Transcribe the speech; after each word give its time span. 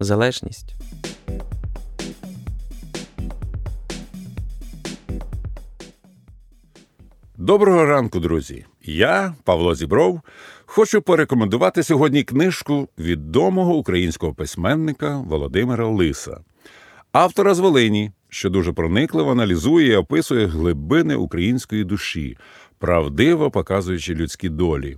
залежність. 0.00 0.74
Доброго 7.36 7.84
ранку, 7.84 8.20
друзі! 8.20 8.64
Я, 8.82 9.34
Павло 9.44 9.74
Зібров, 9.74 10.20
хочу 10.66 11.02
порекомендувати 11.02 11.82
сьогодні 11.82 12.22
книжку 12.22 12.88
відомого 12.98 13.74
українського 13.74 14.34
письменника 14.34 15.18
Володимира 15.18 15.86
Лиса, 15.86 16.40
автора 17.12 17.54
з 17.54 17.58
Волині, 17.58 18.12
що 18.28 18.50
дуже 18.50 18.72
проникливо 18.72 19.30
аналізує 19.32 19.92
і 19.92 19.96
описує 19.96 20.46
глибини 20.46 21.14
української 21.14 21.84
душі, 21.84 22.36
правдиво 22.78 23.50
показуючи 23.50 24.14
людські 24.14 24.48
долі. 24.48 24.96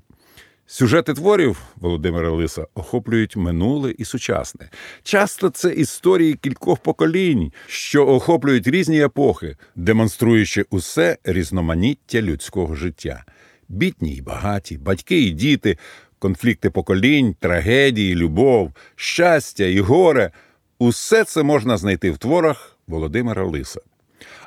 Сюжети 0.68 1.14
творів 1.14 1.58
Володимира 1.76 2.30
Лиса 2.30 2.66
охоплюють 2.74 3.36
минуле 3.36 3.94
і 3.98 4.04
сучасне. 4.04 4.70
Часто 5.02 5.50
це 5.50 5.72
історії 5.74 6.34
кількох 6.34 6.78
поколінь, 6.78 7.52
що 7.66 8.06
охоплюють 8.08 8.68
різні 8.68 9.02
епохи, 9.02 9.56
демонструючи 9.76 10.64
усе 10.70 11.18
різноманіття 11.24 12.22
людського 12.22 12.74
життя: 12.74 13.24
бідні 13.68 14.14
й 14.14 14.20
багаті, 14.20 14.78
батьки 14.80 15.20
і 15.20 15.30
діти, 15.30 15.78
конфлікти 16.18 16.70
поколінь, 16.70 17.34
трагедії, 17.40 18.14
любов, 18.14 18.72
щастя 18.96 19.64
і 19.64 19.80
горе 19.80 20.30
усе 20.78 21.24
це 21.24 21.42
можна 21.42 21.76
знайти 21.76 22.10
в 22.10 22.18
творах 22.18 22.76
Володимира 22.86 23.44
Лиса. 23.44 23.80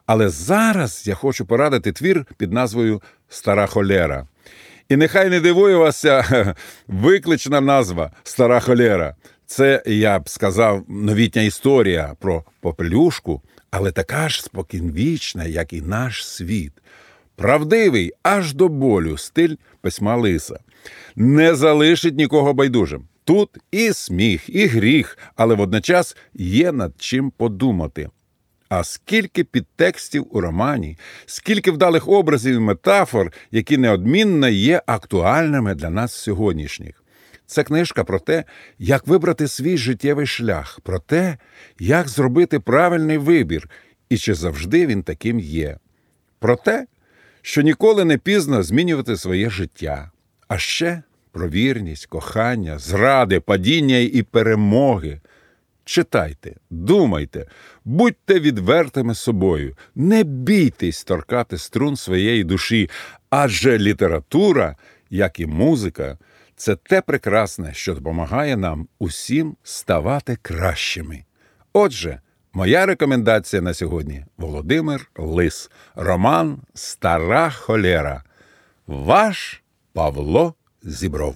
Але 0.06 0.30
зараз 0.30 1.04
я 1.08 1.16
хочу 1.16 1.46
порадити 1.46 1.92
твір 1.92 2.26
під 2.38 2.54
назвою 2.54 3.02
Стара 3.30 3.68
холера. 3.68 4.28
І 4.90 4.96
нехай 4.96 5.30
не 5.30 5.40
дивує 5.40 5.76
вася 5.76 6.56
виклична 6.88 7.62
назва 7.62 8.12
Стара 8.24 8.60
холера. 8.60 9.16
Це, 9.46 9.84
я 9.86 10.20
б 10.20 10.30
сказав, 10.30 10.84
новітня 10.88 11.42
історія 11.42 12.16
про 12.20 12.44
попелюшку, 12.62 13.42
але 13.72 13.92
така 13.92 14.30
ж 14.30 14.44
спокінвічна, 14.44 15.46
як 15.46 15.74
і 15.74 15.82
наш 15.82 16.28
світ. 16.28 16.74
Правдивий 17.36 18.12
аж 18.24 18.54
до 18.54 18.68
болю 18.68 19.18
стиль 19.18 19.56
письма 19.82 20.16
Лиса. 20.16 20.60
Не 21.16 21.56
залишить 21.56 22.18
нікого 22.18 22.54
байдужим. 22.54 23.04
Тут 23.24 23.50
і 23.72 23.94
сміх, 23.94 24.50
і 24.50 24.66
гріх, 24.66 25.18
але 25.36 25.56
водночас 25.56 26.18
є 26.34 26.72
над 26.72 26.94
чим 26.98 27.32
подумати. 27.32 28.10
А 28.70 28.84
скільки 28.84 29.44
підтекстів 29.44 30.28
у 30.32 30.42
романі, 30.42 30.98
скільки 31.26 31.72
вдалих 31.72 32.08
образів 32.08 32.56
і 32.56 32.60
метафор, 32.60 33.34
які 33.52 33.78
неодмінно 33.78 34.50
є 34.50 34.82
актуальними 34.86 35.76
для 35.76 35.90
нас 35.90 36.14
сьогоднішніх. 36.14 37.04
Це 37.46 37.64
книжка 37.64 38.04
про 38.04 38.20
те, 38.20 38.44
як 38.80 39.08
вибрати 39.08 39.48
свій 39.48 39.78
життєвий 39.78 40.28
шлях, 40.28 40.80
про 40.84 41.00
те, 41.00 41.38
як 41.80 42.10
зробити 42.10 42.60
правильний 42.60 43.18
вибір 43.18 43.70
і 44.10 44.18
чи 44.18 44.34
завжди 44.34 44.88
він 44.88 45.04
таким 45.04 45.40
є. 45.40 45.78
Про 46.40 46.56
те, 46.56 46.88
що 47.42 47.62
ніколи 47.62 48.06
не 48.06 48.18
пізно 48.18 48.64
змінювати 48.64 49.18
своє 49.18 49.50
життя, 49.50 50.12
а 50.48 50.58
ще 50.58 51.04
про 51.32 51.50
вірність, 51.50 52.06
кохання, 52.06 52.80
зради, 52.80 53.40
падіння 53.40 53.98
і 53.98 54.24
перемоги. 54.24 55.22
Читайте, 55.90 56.56
думайте, 56.70 57.46
будьте 57.86 58.40
відвертими 58.40 59.16
собою, 59.16 59.76
не 59.96 60.24
бійтесь 60.24 61.04
торкати 61.04 61.58
струн 61.58 61.96
своєї 61.96 62.44
душі, 62.44 62.90
адже 63.30 63.78
література, 63.78 64.76
як 65.10 65.40
і 65.40 65.46
музика, 65.46 66.18
це 66.56 66.76
те 66.76 67.02
прекрасне, 67.02 67.74
що 67.74 67.94
допомагає 67.94 68.58
нам 68.58 68.88
усім 69.00 69.56
ставати 69.64 70.38
кращими. 70.42 71.24
Отже, 71.74 72.22
моя 72.54 72.86
рекомендація 72.86 73.62
на 73.62 73.74
сьогодні 73.74 74.26
Володимир 74.38 75.12
Лис, 75.18 75.72
роман 75.96 76.62
Стара 76.74 77.50
Холера. 77.50 78.24
Ваш 78.88 79.64
Павло 79.94 80.54
Зібров. 80.84 81.36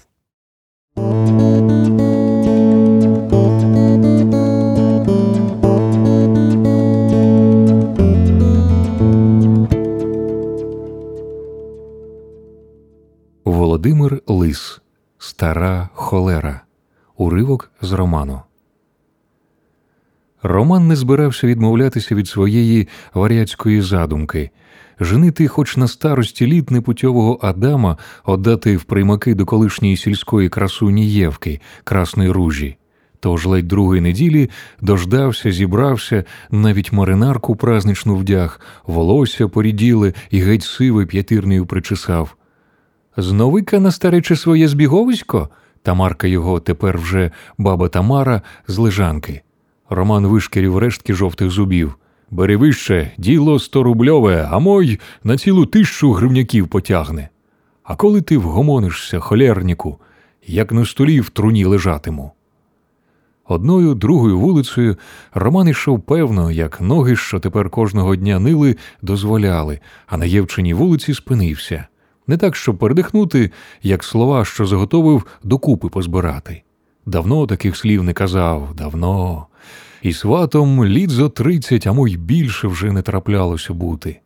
Володимир 13.83 14.21
Лис 14.27 14.81
Стара 15.17 15.89
холера. 15.93 16.61
Уривок 17.17 17.71
з 17.81 17.91
роману. 17.91 18.41
Роман 20.43 20.87
не 20.87 20.95
збирався 20.95 21.47
відмовлятися 21.47 22.15
від 22.15 22.27
своєї 22.27 22.87
варяцької 23.13 23.81
задумки 23.81 24.49
женити, 24.99 25.47
хоч 25.47 25.77
на 25.77 25.87
старості 25.87 26.47
літ 26.47 26.71
непутьового 26.71 27.39
Адама, 27.41 27.97
отдати 28.25 28.77
в 28.77 28.83
приймаки 28.83 29.35
до 29.35 29.45
колишньої 29.45 29.97
сільської 29.97 30.49
красуні 30.49 31.09
Євки, 31.09 31.61
красної 31.83 32.29
ружі. 32.29 32.77
Тож 33.19 33.45
ледь 33.45 33.67
другої 33.67 34.01
неділі 34.01 34.49
дождався, 34.81 35.51
зібрався, 35.51 36.23
навіть 36.51 36.91
маринарку 36.91 37.55
празничну 37.55 38.15
вдяг, 38.15 38.59
волосся 38.87 39.47
поріділи 39.47 40.13
і 40.29 40.39
геть 40.39 40.63
сивий 40.63 41.05
п'ятирнею 41.05 41.65
причесав. 41.65 42.35
Зновика 43.17 43.79
на 43.79 43.91
старече 43.91 44.35
своє 44.35 44.67
збіговисько, 44.67 45.49
Тамарка 45.81 46.27
його 46.27 46.59
тепер 46.59 46.97
вже 46.97 47.31
баба 47.57 47.87
Тамара 47.87 48.41
з 48.67 48.77
лежанки. 48.77 49.41
Роман 49.89 50.27
вишкірів 50.27 50.77
рештки 50.77 51.13
жовтих 51.13 51.49
зубів. 51.49 51.95
Бери 52.31 52.57
вище, 52.57 53.11
діло 53.17 53.59
сторубльове, 53.59 54.47
а 54.51 54.59
мой 54.59 54.99
на 55.23 55.37
цілу 55.37 55.65
тисячу 55.65 56.11
гривняків 56.11 56.67
потягне. 56.67 57.29
А 57.83 57.95
коли 57.95 58.21
ти 58.21 58.37
вгомонишся, 58.37 59.19
холерніку, 59.19 59.99
як 60.47 60.71
на 60.71 60.85
столі 60.85 61.21
в 61.21 61.29
труні 61.29 61.65
лежатиму. 61.65 62.31
Одною 63.47 63.93
другою 63.93 64.39
вулицею 64.39 64.97
Роман 65.33 65.67
ішов 65.67 66.01
певно, 66.01 66.51
як 66.51 66.81
ноги, 66.81 67.15
що 67.15 67.39
тепер 67.39 67.69
кожного 67.69 68.15
дня 68.15 68.39
нили, 68.39 68.75
дозволяли, 69.01 69.79
а 70.07 70.17
на 70.17 70.25
Євчиній 70.25 70.73
вулиці 70.73 71.13
спинився 71.13 71.87
не 72.27 72.37
так, 72.37 72.55
щоб 72.55 72.77
передихнути, 72.77 73.51
як 73.83 74.03
слова, 74.03 74.45
що 74.45 74.65
заготовив, 74.65 75.25
докупи 75.43 75.89
позбирати. 75.89 76.63
Давно 77.05 77.47
таких 77.47 77.77
слів 77.77 78.03
не 78.03 78.13
казав, 78.13 78.75
давно. 78.75 79.47
І 80.01 80.13
сватом 80.13 80.85
літ 80.85 81.09
зо 81.09 81.29
тридцять, 81.29 81.87
а 81.87 81.93
мой 81.93 82.17
більше 82.17 82.67
вже 82.67 82.91
не 82.91 83.01
траплялося 83.01 83.73
бути. 83.73 84.19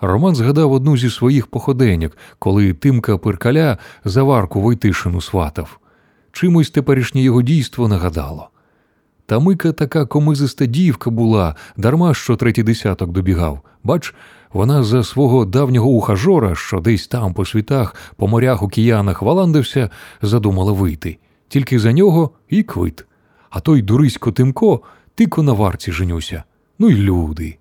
Роман 0.00 0.34
згадав 0.34 0.72
одну 0.72 0.96
зі 0.96 1.10
своїх 1.10 1.46
походеньок, 1.46 2.16
коли 2.38 2.72
Тимка 2.72 3.18
Пиркаля 3.18 3.78
заварку 4.04 4.60
Войтишину 4.60 5.20
сватав. 5.20 5.78
Чимось 6.32 6.70
теперішнє 6.70 7.20
його 7.20 7.42
дійство 7.42 7.88
нагадало. 7.88 8.50
Та 9.28 9.38
Мика 9.38 9.72
така 9.72 10.06
комизиста 10.06 10.66
дівка 10.66 11.10
була, 11.10 11.54
дарма 11.76 12.14
що 12.14 12.36
третій 12.36 12.62
десяток 12.62 13.12
добігав. 13.12 13.60
Бач, 13.84 14.14
вона 14.52 14.82
за 14.82 15.04
свого 15.04 15.44
давнього 15.44 15.90
ухажора, 15.90 16.54
що 16.54 16.80
десь 16.80 17.08
там 17.08 17.34
по 17.34 17.44
світах, 17.44 17.94
по 18.16 18.28
морях 18.28 18.62
океанах 18.62 19.22
валандився, 19.22 19.90
задумала 20.22 20.72
вийти. 20.72 21.18
Тільки 21.48 21.78
за 21.78 21.92
нього 21.92 22.30
і 22.48 22.62
квит. 22.62 23.06
А 23.50 23.60
той 23.60 23.82
дурисько 23.82 24.32
Тимко 24.32 24.80
тико 25.14 25.42
на 25.42 25.52
варці 25.52 25.92
женюся. 25.92 26.44
Ну 26.78 26.88
й 26.90 26.94
люди. 26.94 27.58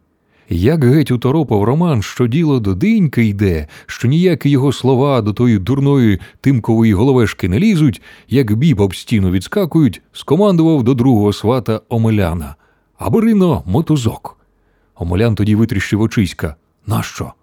Як 0.49 0.83
геть 0.83 1.11
уторопав 1.11 1.63
Роман, 1.63 2.01
що 2.01 2.27
діло 2.27 2.59
до 2.59 2.75
диньки 2.75 3.25
йде, 3.25 3.67
що 3.85 4.07
ніякі 4.07 4.49
його 4.49 4.73
слова 4.73 5.21
до 5.21 5.33
тої 5.33 5.59
дурної 5.59 6.19
тимкової 6.41 6.93
головешки 6.93 7.49
не 7.49 7.59
лізуть, 7.59 8.01
як 8.29 8.53
біб 8.55 8.79
об 8.79 8.95
стіну 8.95 9.31
відскакують, 9.31 10.01
скомандував 10.11 10.83
до 10.83 10.93
другого 10.93 11.33
свата 11.33 11.81
Омеляна. 11.89 12.55
А 12.97 13.09
мотузок. 13.65 14.37
Омелян 14.95 15.35
тоді 15.35 15.55
витріщив 15.55 16.01
очиська. 16.01 16.55
Нащо? 16.85 17.33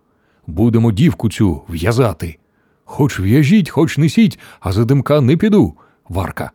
Будемо 0.47 0.93
дівку 0.93 1.29
цю 1.29 1.63
в'язати. 1.69 2.39
Хоч 2.85 3.21
в'яжіть, 3.21 3.71
хоч 3.71 3.99
несіть, 3.99 4.39
а 4.61 4.73
за 4.73 4.85
димка 4.85 5.21
не 5.21 5.37
піду. 5.37 5.75
Варка. 6.09 6.51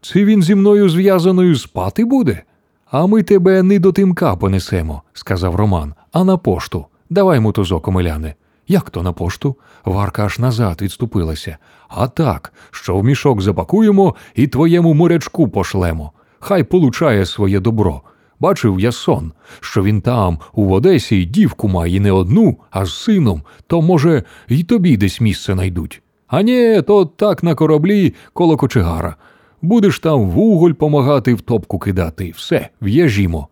Це 0.00 0.24
він 0.24 0.42
зі 0.42 0.54
мною 0.54 0.88
зв'язаною 0.88 1.56
спати 1.56 2.04
буде? 2.04 2.42
А 2.90 3.06
ми 3.06 3.22
тебе 3.22 3.62
не 3.62 3.78
до 3.78 3.92
тимка 3.92 4.36
понесемо, 4.36 5.02
сказав 5.12 5.54
Роман, 5.54 5.94
а 6.12 6.24
на 6.24 6.36
пошту. 6.36 6.86
Давай 7.10 7.40
мотузок, 7.40 7.88
Омеляне. 7.88 8.34
Як 8.68 8.90
то 8.90 9.02
на 9.02 9.12
пошту? 9.12 9.56
Варка 9.84 10.24
аж 10.24 10.38
назад 10.38 10.82
відступилася. 10.82 11.56
А 11.88 12.08
так, 12.08 12.52
що 12.70 12.96
в 12.96 13.04
мішок 13.04 13.42
запакуємо 13.42 14.14
і 14.34 14.46
твоєму 14.46 14.94
морячку 14.94 15.48
пошлемо. 15.48 16.12
Хай 16.40 16.64
получає 16.64 17.26
своє 17.26 17.60
добро. 17.60 18.02
Бачив 18.40 18.80
я 18.80 18.92
сон, 18.92 19.32
що 19.60 19.82
він 19.82 20.00
там, 20.00 20.38
у 20.52 20.72
Одесі, 20.72 21.24
дівку 21.24 21.68
має 21.68 22.00
не 22.00 22.12
одну, 22.12 22.56
а 22.70 22.84
з 22.84 22.94
сином, 22.94 23.42
то, 23.66 23.82
може, 23.82 24.22
й 24.48 24.64
тобі 24.64 24.96
десь 24.96 25.20
місце 25.20 25.54
найдуть. 25.54 26.02
А 26.26 26.42
ні, 26.42 26.82
то 26.82 27.04
так 27.04 27.42
на 27.42 27.54
кораблі 27.54 28.14
коло 28.32 28.56
кочегара. 28.56 29.16
Будеш 29.62 30.00
там 30.00 30.30
вуголь 30.30 30.72
помагати 30.72 31.34
в 31.34 31.40
топку 31.40 31.78
кидати. 31.78 32.32
Все, 32.36 32.68
в'яжімо. 32.82 33.48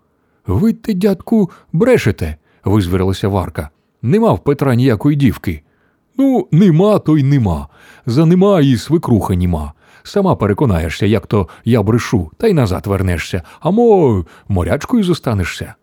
Ви 0.46 0.72
те, 0.72 0.94
дядьку, 0.94 1.50
брешете, 1.72 2.36
визвірилася 2.64 3.28
Варка. 3.28 3.70
Нема 4.02 4.32
в 4.32 4.44
Петра 4.44 4.74
ніякої 4.74 5.16
дівки. 5.16 5.62
Ну, 6.18 6.48
нема, 6.52 6.98
то 6.98 7.18
й 7.18 7.22
нема. 7.22 7.68
За 8.06 8.26
нема 8.26 8.60
і 8.60 8.76
свекруха 8.76 9.34
німа. 9.34 9.72
Сама 10.02 10.36
переконаєшся, 10.36 11.06
як 11.06 11.26
то 11.26 11.48
я 11.64 11.82
брешу, 11.82 12.30
та 12.36 12.46
й 12.46 12.52
назад 12.52 12.86
вернешся, 12.86 13.42
а 13.60 13.70
мо 13.70 14.24
морячкою 14.48 15.04
зостанешся. 15.04 15.74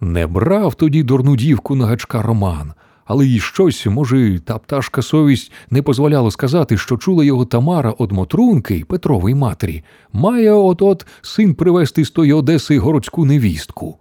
Не 0.00 0.26
брав 0.26 0.74
тоді 0.74 1.02
дурну 1.02 1.36
дівку 1.36 1.74
на 1.74 1.86
гачка 1.86 2.22
Роман, 2.22 2.72
але 3.06 3.26
й 3.26 3.40
щось, 3.40 3.86
може, 3.86 4.38
та 4.38 4.58
пташка 4.58 5.02
совість 5.02 5.52
не 5.70 5.80
дозволяла 5.80 6.30
сказати, 6.30 6.76
що 6.76 6.96
чула 6.96 7.24
його 7.24 7.44
Тамара 7.44 7.90
од 7.98 8.12
Мотрунки, 8.12 8.84
Петрової 8.88 9.34
матері, 9.34 9.84
має 10.12 10.52
от-от 10.52 11.06
син 11.22 11.54
привезти 11.54 12.04
з 12.04 12.10
тої 12.10 12.32
Одеси 12.32 12.78
городську 12.78 13.24
невістку. 13.24 13.98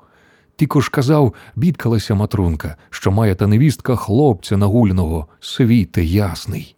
Тільки 0.55 0.81
ж 0.81 0.89
казав, 0.91 1.33
бідкалася 1.55 2.15
Матрунка, 2.15 2.75
що 2.89 3.11
має 3.11 3.35
та 3.35 3.47
невістка 3.47 3.95
хлопця 3.95 4.57
нагульного, 4.57 5.27
світе 5.39 6.03
ясний. 6.03 6.75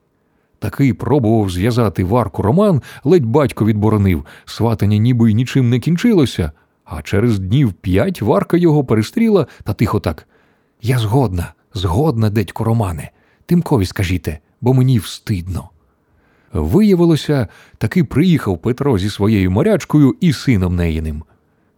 Такий 0.59 0.94
пробував 0.94 1.50
зв'язати 1.50 2.03
варку 2.03 2.41
Роман, 2.41 2.81
ледь 3.03 3.25
батько 3.25 3.65
відборонив, 3.65 4.25
сватання 4.45 4.97
ніби 4.97 5.31
й 5.31 5.33
нічим 5.33 5.69
не 5.69 5.79
кінчилося, 5.79 6.51
а 6.85 7.01
через 7.01 7.39
днів 7.39 7.74
п'ять 7.74 8.21
варка 8.21 8.57
його 8.57 8.85
перестріла 8.85 9.47
та 9.63 9.74
тихо 9.74 10.00
так. 10.00 10.27
Я 10.81 11.00
згодна, 11.00 11.53
згодна, 11.77 12.29
дедько 12.29 12.63
Романе. 12.63 13.12
Тимкові 13.45 13.85
скажіте, 13.85 14.39
бо 14.62 14.74
мені 14.74 15.00
встидно. 15.00 15.69
Виявилося, 16.53 17.47
таки 17.77 18.03
приїхав 18.03 18.62
Петро 18.62 18.97
зі 18.97 19.09
своєю 19.09 19.51
морячкою 19.51 20.15
і 20.21 20.33
сином 20.33 20.75
неїним. 20.75 21.24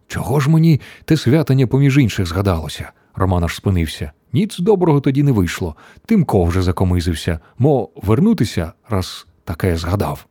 Чого 0.08 0.40
ж 0.40 0.50
мені 0.50 0.80
те 1.04 1.16
святання 1.16 1.66
поміж 1.66 1.98
інших 1.98 2.26
згадалося? 2.26 2.92
Роман 3.14 3.44
аж 3.44 3.56
спинився. 3.56 4.12
Ніц 4.32 4.58
доброго 4.58 5.00
тоді 5.00 5.22
не 5.22 5.32
вийшло. 5.32 5.76
Тимко 6.06 6.44
вже 6.44 6.62
закомизився, 6.62 7.40
мо 7.58 7.88
вернутися, 8.02 8.72
раз 8.88 9.26
таке 9.44 9.76
згадав. 9.76 10.26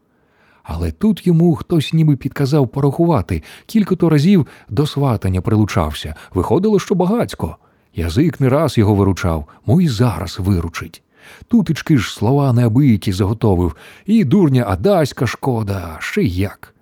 Але 0.63 0.91
тут 0.91 1.27
йому 1.27 1.55
хтось 1.55 1.93
ніби 1.93 2.15
підказав 2.15 2.67
порахувати, 2.67 3.43
кілька-то 3.65 4.09
разів 4.09 4.47
до 4.69 4.87
сватання 4.87 5.41
прилучався. 5.41 6.15
Виходило, 6.33 6.79
що 6.79 6.95
багацько. 6.95 7.57
Язик 7.95 8.39
не 8.39 8.49
раз 8.49 8.77
його 8.77 8.95
виручав, 8.95 9.45
мо 9.65 9.81
зараз 9.81 10.39
виручить. 10.39 11.03
Тутечки 11.47 11.97
ж 11.97 12.13
слова 12.13 12.53
неабиякі 12.53 13.11
заготовив, 13.11 13.75
і 14.05 14.23
дурня 14.23 14.65
адаська 14.67 15.27
шкода, 15.27 15.97
ще 15.99 16.23
як. 16.23 16.75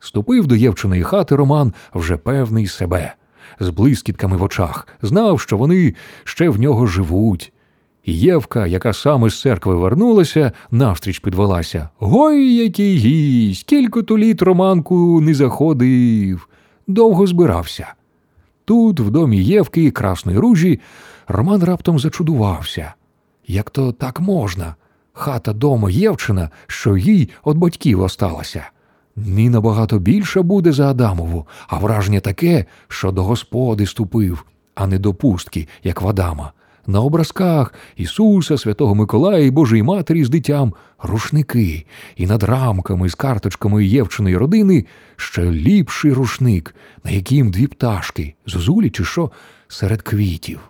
Ступив 0.00 0.46
до 0.46 0.56
Євчиної 0.56 1.02
хати 1.02 1.36
Роман 1.36 1.72
вже 1.94 2.16
певний 2.16 2.66
себе, 2.66 3.14
з 3.60 3.68
блискітками 3.68 4.36
в 4.36 4.42
очах, 4.42 4.88
знав, 5.02 5.40
що 5.40 5.56
вони 5.56 5.94
ще 6.24 6.48
в 6.48 6.60
нього 6.60 6.86
живуть. 6.86 7.52
Євка, 8.06 8.66
яка 8.66 8.92
саме 8.92 9.30
з 9.30 9.40
церкви 9.40 9.74
вернулася, 9.74 10.52
навстріч 10.70 11.18
підвелася. 11.18 11.88
Гой, 11.98 12.54
який 12.54 12.96
гість, 12.96 13.64
кілько 13.64 14.02
то 14.02 14.18
літ 14.18 14.42
Романку 14.42 15.20
не 15.20 15.34
заходив. 15.34 16.48
Довго 16.86 17.26
збирався. 17.26 17.94
Тут, 18.64 19.00
в 19.00 19.10
домі 19.10 19.42
Євки, 19.42 19.84
і 19.84 19.90
красної 19.90 20.38
ружі, 20.38 20.80
Роман 21.28 21.64
раптом 21.64 21.98
зачудувався. 21.98 22.94
Як 23.46 23.70
то 23.70 23.92
так 23.92 24.20
можна? 24.20 24.74
Хата 25.12 25.52
дома 25.52 25.90
Євчина, 25.90 26.50
що 26.66 26.96
їй 26.96 27.30
від 27.46 27.56
батьків 27.56 28.00
осталася. 28.00 28.70
Ні 29.16 29.50
набагато 29.50 29.98
більша 29.98 30.42
буде 30.42 30.72
за 30.72 30.90
Адамову, 30.90 31.46
а 31.68 31.78
враження 31.78 32.20
таке, 32.20 32.64
що 32.88 33.12
до 33.12 33.22
господи 33.22 33.86
ступив, 33.86 34.46
а 34.74 34.86
не 34.86 34.98
до 34.98 35.14
пустки, 35.14 35.68
як 35.84 36.02
в 36.02 36.08
Адама. 36.08 36.52
На 36.86 37.00
образках 37.00 37.74
Ісуса, 37.96 38.58
Святого 38.58 38.94
Миколая 38.94 39.44
і 39.44 39.50
Божої 39.50 39.82
Матері 39.82 40.24
з 40.24 40.30
дитям 40.30 40.74
рушники, 41.02 41.86
і 42.16 42.26
над 42.26 42.42
рамками 42.42 43.08
з 43.08 43.14
карточками 43.14 43.86
Євчиної 43.86 44.36
родини 44.36 44.86
ще 45.16 45.50
ліпший 45.50 46.12
рушник, 46.12 46.74
на 47.04 47.10
яким 47.10 47.50
дві 47.50 47.66
пташки, 47.66 48.34
зозулі 48.46 48.90
чи 48.90 49.04
що, 49.04 49.30
серед 49.68 50.02
квітів. 50.02 50.60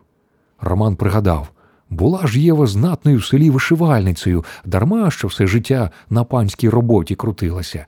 Роман 0.60 0.96
пригадав, 0.96 1.48
була 1.90 2.26
ж 2.26 2.40
Єва 2.40 2.66
знатною 2.66 3.18
в 3.18 3.24
селі 3.24 3.50
вишивальницею, 3.50 4.44
дарма 4.64 5.10
що 5.10 5.28
все 5.28 5.46
життя 5.46 5.90
на 6.10 6.24
панській 6.24 6.68
роботі 6.68 7.14
крутилася. 7.14 7.86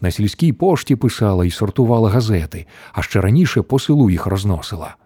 На 0.00 0.10
сільській 0.10 0.52
пошті 0.52 0.96
писала 0.96 1.44
і 1.44 1.50
сортувала 1.50 2.10
газети, 2.10 2.66
а 2.92 3.02
ще 3.02 3.20
раніше 3.20 3.62
по 3.62 3.78
селу 3.78 4.10
їх 4.10 4.26
розносила. 4.26 4.96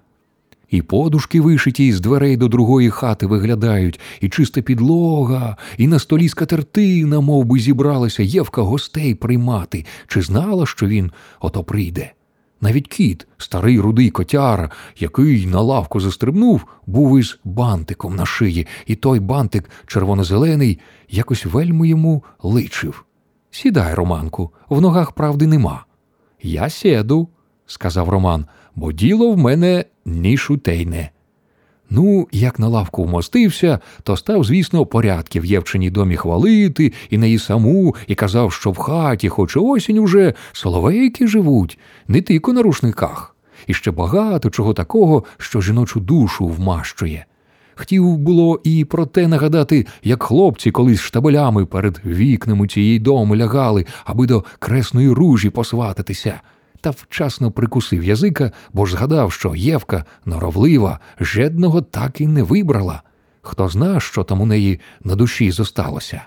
І 0.71 0.83
подушки 0.83 1.41
вишиті 1.41 1.93
з 1.93 2.01
дверей 2.01 2.37
до 2.37 2.49
другої 2.49 2.91
хати 2.91 3.27
виглядають, 3.27 4.01
і 4.21 4.29
чиста 4.29 4.63
підлога, 4.63 5.57
і 5.79 5.87
на 5.87 5.99
столі 5.99 6.29
скатертина, 6.29 7.21
мов 7.21 7.45
би 7.45 7.59
зібралася 7.59 8.23
Євка 8.23 8.63
гостей 8.63 9.15
приймати, 9.15 9.87
чи 10.07 10.23
знала, 10.23 10.67
що 10.67 10.87
він 10.87 11.11
ото 11.41 11.65
прийде. 11.65 12.13
Навіть 12.61 12.89
кіт, 12.89 13.27
старий 13.37 13.81
рудий 13.81 14.11
котяра, 14.11 14.71
який 14.99 15.47
на 15.47 15.61
лавку 15.61 16.01
застрибнув, 16.01 16.67
був 16.87 17.19
із 17.19 17.39
бантиком 17.45 18.17
на 18.17 18.27
шиї, 18.27 18.67
і 18.87 18.95
той 18.95 19.21
бантик 19.21 19.71
червоно-зелений 19.87 20.79
якось 21.09 21.47
вельми 21.47 21.89
йому 21.89 22.25
личив. 22.43 23.05
Сідай, 23.51 23.95
Романку, 23.95 24.51
в 24.69 24.81
ногах 24.81 25.13
правди 25.13 25.47
нема. 25.47 25.85
Я 26.43 26.69
сіду, 26.69 27.29
сказав 27.67 28.09
Роман, 28.09 28.47
бо 28.75 28.93
діло 28.93 29.33
в 29.33 29.39
мене 29.39 29.85
ні 30.05 30.37
шутейне. 30.37 31.11
Ну, 31.91 32.29
як 32.33 32.59
на 32.59 32.69
лавку 32.69 33.05
вмостився, 33.05 33.79
то 34.03 34.17
став, 34.17 34.45
звісно, 34.45 34.87
порядки 34.87 35.41
в 35.41 35.45
Євчині 35.45 35.91
домі 35.91 36.17
хвалити, 36.17 36.93
і 37.11 37.19
неї 37.19 37.39
саму, 37.39 37.95
і 38.07 38.15
казав, 38.15 38.53
що 38.53 38.71
в 38.71 38.79
хаті, 38.79 39.29
хоч 39.29 39.57
і 39.57 39.59
осінь 39.59 39.99
уже, 39.99 40.35
соловейки 40.53 41.27
живуть, 41.27 41.79
не 42.09 42.21
тільки 42.23 42.53
на 42.53 42.63
рушниках, 42.63 43.37
і 43.67 43.75
ще 43.75 43.91
багато 43.91 44.51
чого 44.51 44.75
такого, 44.75 45.25
що 45.39 45.61
жіночу 45.61 46.01
душу 46.01 46.47
вмащує. 46.47 47.27
Хотів 47.75 48.17
було 48.17 48.61
і 48.65 48.85
про 48.85 49.07
те 49.07 49.29
нагадати, 49.29 49.87
як 50.03 50.23
хлопці 50.23 50.71
колись 50.71 51.01
штабелями 51.01 51.67
перед 51.67 52.01
вікнами 52.07 52.69
цієї 52.69 52.99
дому 52.99 53.37
лягали, 53.37 53.87
аби 54.05 54.27
до 54.27 54.45
кресної 54.59 55.11
ружі 55.11 55.51
посвататися. 55.51 56.41
Та 56.81 56.91
вчасно 56.91 57.51
прикусив 57.51 58.05
язика, 58.05 58.53
бо 58.73 58.87
ж 58.87 58.93
згадав, 58.93 59.33
що 59.33 59.55
Євка 59.55 60.05
норовлива, 60.25 60.99
жедного 61.21 61.83
так 61.83 62.21
і 62.21 62.27
не 62.27 62.43
вибрала. 62.43 63.03
Хто 63.43 63.69
зна, 63.69 64.01
що 64.01 64.25
там 64.25 64.41
у 64.41 64.47
неї 64.47 64.81
на 65.05 65.15
душі 65.15 65.51
зосталося. 65.51 66.23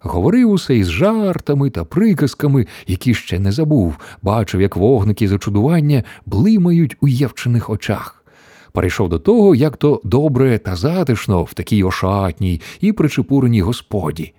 Говорив 0.00 0.50
усе 0.50 0.76
із 0.76 0.90
жартами 0.90 1.70
та 1.70 1.84
приказками, 1.84 2.66
які 2.86 3.14
ще 3.14 3.38
не 3.38 3.52
забув, 3.52 3.96
бачив, 4.22 4.60
як 4.60 4.76
вогники 4.76 5.28
зачудування 5.28 6.02
блимають 6.26 6.96
у 7.00 7.08
Євчиних 7.08 7.70
очах. 7.70 8.24
Перейшов 8.72 9.08
до 9.08 9.18
того, 9.18 9.54
як 9.54 9.76
то 9.76 10.00
добре 10.04 10.58
та 10.58 10.76
затишно 10.76 11.42
в 11.42 11.54
такій 11.54 11.84
ошатній 11.84 12.60
і 12.80 12.92
причепуреній 12.92 13.60
господі. 13.60 14.34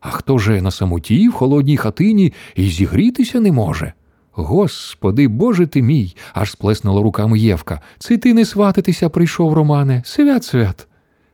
А 0.00 0.10
хто 0.10 0.38
же 0.38 0.62
на 0.62 0.70
самоті 0.70 1.28
в 1.28 1.32
холодній 1.32 1.76
хатині 1.76 2.32
і 2.54 2.68
зігрітися 2.68 3.40
не 3.40 3.52
може? 3.52 3.92
Господи, 4.34 5.28
Боже 5.28 5.66
ти 5.66 5.82
мій, 5.82 6.16
аж 6.34 6.50
сплеснула 6.50 7.02
руками 7.02 7.38
Євка. 7.38 7.80
Це 7.98 8.18
ти 8.18 8.34
не 8.34 8.44
сватитися 8.44 9.08
прийшов, 9.08 9.52
Романе, 9.52 10.02
свят 10.04 10.44
свят. 10.44 10.86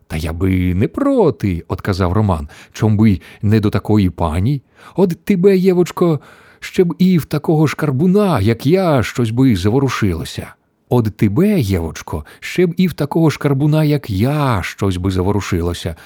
Та 0.07 0.17
я 0.17 0.33
би 0.33 0.75
не 0.75 0.89
проти, 0.89 1.65
отказав 1.69 2.13
Роман, 2.13 2.49
чом 2.73 2.97
би 2.97 3.21
не 3.43 3.61
до 3.61 3.71
такої 3.71 4.11
пані. 4.11 4.63
От 4.97 5.25
тебе, 5.25 5.57
Євочко, 5.57 6.21
ще 6.61 6.85
б 6.85 6.95
і 6.99 7.19
в 7.19 7.25
такого 7.25 7.67
ж 7.67 7.77
карбуна, 7.77 8.41
як 8.41 8.67
я, 8.67 9.03
щось 9.03 9.31
би 9.31 9.57
заворушилося. 9.57 10.55
От 10.89 11.17
тебе, 11.17 11.61
Євочко, 11.61 12.25
ще 12.41 12.67
б 12.67 12.75
і 12.77 12.87
в 12.87 12.93
такого 12.93 13.31
ж 13.31 13.39
карбуна, 13.39 13.85
як 13.85 14.11
я, 14.11 14.63
щось 14.63 14.97
би 14.97 15.11
заворушилося. 15.11 15.97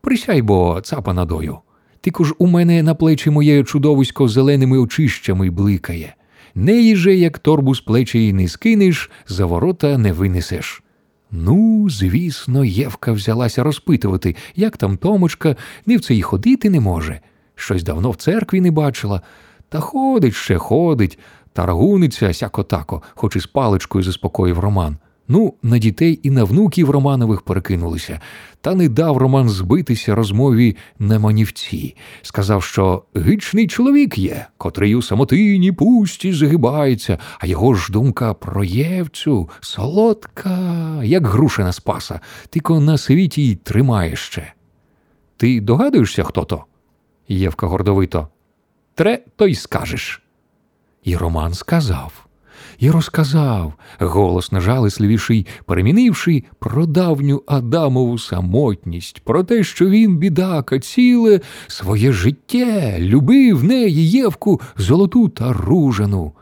Присяй 0.00 0.42
бо, 0.42 0.80
цапа 0.80 1.12
надою. 1.12 1.58
Тільки 2.00 2.24
ж 2.24 2.34
у 2.38 2.46
мене 2.46 2.82
на 2.82 2.94
плечі 2.94 3.30
моє 3.30 3.64
чудовисько 3.64 4.28
зеленими 4.28 4.78
очищами 4.78 5.50
бликає. 5.50 6.14
Неї 6.54 6.96
же, 6.96 7.14
як 7.14 7.38
торбу 7.38 7.74
з 7.74 7.80
плечі 7.80 8.32
не 8.32 8.48
скинеш, 8.48 9.10
за 9.26 9.46
ворота 9.46 9.98
не 9.98 10.12
винесеш. 10.12 10.82
Ну, 11.30 11.90
звісно, 11.90 12.64
Євка 12.64 13.12
взялася 13.12 13.62
розпитувати, 13.62 14.36
як 14.56 14.76
там 14.76 14.96
Томочка, 14.96 15.56
ні 15.86 15.96
в 15.96 16.00
це 16.00 16.14
й 16.14 16.22
ходити 16.22 16.70
не 16.70 16.80
може. 16.80 17.20
Щось 17.54 17.82
давно 17.82 18.10
в 18.10 18.16
церкві 18.16 18.60
не 18.60 18.70
бачила. 18.70 19.20
Та 19.68 19.80
ходить 19.80 20.34
ще 20.34 20.58
ходить, 20.58 21.18
таргуниться 21.52 22.32
сяко-тако, 22.32 23.02
хоч 23.14 23.36
і 23.36 23.40
з 23.40 23.46
паличкою 23.46 24.04
заспокоїв 24.04 24.58
Роман. 24.58 24.96
Ну, 25.28 25.54
на 25.62 25.78
дітей 25.78 26.20
і 26.22 26.30
на 26.30 26.44
внуків 26.44 26.90
Романових 26.90 27.42
перекинулися, 27.42 28.20
та 28.60 28.74
не 28.74 28.88
дав 28.88 29.16
Роман 29.16 29.48
збитися 29.48 30.14
розмові 30.14 30.76
на 30.98 31.18
манівці. 31.18 31.96
Сказав, 32.22 32.62
що 32.62 33.02
гичний 33.16 33.66
чоловік 33.66 34.18
є, 34.18 34.46
котрий 34.58 34.94
у 34.94 35.02
самотині 35.02 35.72
пусті 35.72 36.32
загибається, 36.32 37.18
а 37.38 37.46
його 37.46 37.74
ж 37.74 37.92
думка 37.92 38.34
про 38.34 38.64
Євцю 38.64 39.48
солодка, 39.60 41.00
як 41.04 41.26
грушина 41.26 41.72
спаса, 41.72 42.20
тільки 42.50 42.72
на 42.72 42.98
світі 42.98 43.48
й 43.48 43.54
тримає 43.54 44.16
ще. 44.16 44.52
Ти 45.36 45.60
догадуєшся, 45.60 46.22
хто 46.22 46.44
то? 46.44 46.64
Євка 47.28 47.66
гордовито. 47.66 48.28
Тре, 48.94 49.18
то 49.36 49.46
й 49.46 49.54
скажеш. 49.54 50.22
І 51.04 51.16
Роман 51.16 51.54
сказав, 51.54 52.26
і 52.84 52.90
розказав, 52.90 53.72
голосно 53.98 54.60
жалесливіший, 54.60 55.46
перемінивши 55.66 56.44
про 56.58 56.86
давню 56.86 57.42
Адамову 57.46 58.18
самотність, 58.18 59.20
про 59.20 59.44
те, 59.44 59.64
що 59.64 59.88
він, 59.88 60.16
бідака, 60.16 60.78
ціле 60.78 61.40
своє 61.66 62.12
життя 62.12 62.98
любив 62.98 63.64
неї 63.64 64.10
Євку 64.10 64.60
золоту 64.76 65.28
та 65.28 65.52
ружану. 65.52 66.32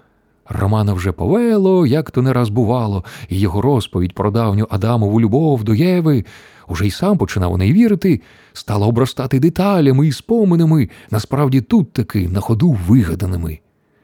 Романа 0.49 0.93
вже 0.93 1.13
повело, 1.13 1.87
як 1.87 2.11
то 2.11 2.23
не 2.23 2.33
раз 2.33 2.49
бувало, 2.49 3.05
і 3.29 3.41
його 3.41 3.63
розповідь 3.63 4.15
про 4.15 4.31
давню 4.31 4.67
Адамову 4.71 5.21
любов 5.21 5.65
до 5.65 5.75
Єви, 5.75 6.25
уже 6.69 6.87
й 6.87 6.91
сам 6.91 7.19
починав 7.19 7.53
у 7.53 7.57
неї 7.57 7.73
вірити, 7.73 8.21
стала 8.53 8.87
обростати 8.87 9.41
деталями 9.41 10.07
і 10.07 10.13
споминами, 10.13 10.89
насправді 11.11 11.61
тут 11.61 11.93
таки 11.93 12.29
на 12.29 12.41
ходу 12.41 12.79
вигаданими. 12.89 13.59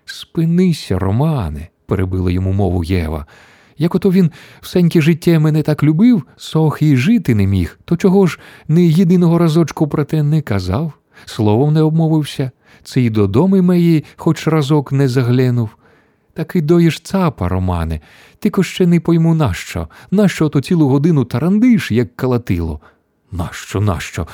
Спинися, 0.04 0.98
Романе, 0.98 1.68
перебила 1.88 2.30
йому 2.30 2.52
мову 2.52 2.84
Єва. 2.84 3.26
Як 3.78 3.94
ото 3.94 4.10
він 4.10 4.30
всеньке 4.60 5.00
життя 5.00 5.40
мене 5.40 5.62
так 5.62 5.82
любив, 5.82 6.22
сох 6.36 6.82
і 6.82 6.96
жити 6.96 7.34
не 7.34 7.46
міг, 7.46 7.78
то 7.84 7.96
чого 7.96 8.26
ж 8.26 8.38
не 8.68 8.84
єдиного 8.84 9.38
разочку 9.38 9.88
про 9.88 10.04
те 10.04 10.22
не 10.22 10.42
казав, 10.42 10.92
словом 11.24 11.74
не 11.74 11.82
обмовився, 11.82 12.50
це 12.82 13.00
й 13.00 13.10
додому 13.10 13.62
мої 13.62 14.04
хоч 14.16 14.46
разок 14.46 14.92
не 14.92 15.08
заглянув. 15.08 15.70
Таки 16.34 16.60
доїш 16.60 17.00
цапа, 17.00 17.48
Романе, 17.48 18.00
тільки 18.38 18.62
ще 18.62 18.86
не 18.86 19.00
пойму 19.00 19.34
нащо, 19.34 19.88
нащо 20.10 20.48
то 20.48 20.60
цілу 20.60 20.88
годину 20.88 21.24
тарандиш, 21.24 21.90
як 21.90 22.16
калатило. 22.16 22.80
Нащо, 23.32 23.80
нащо? 23.80 24.26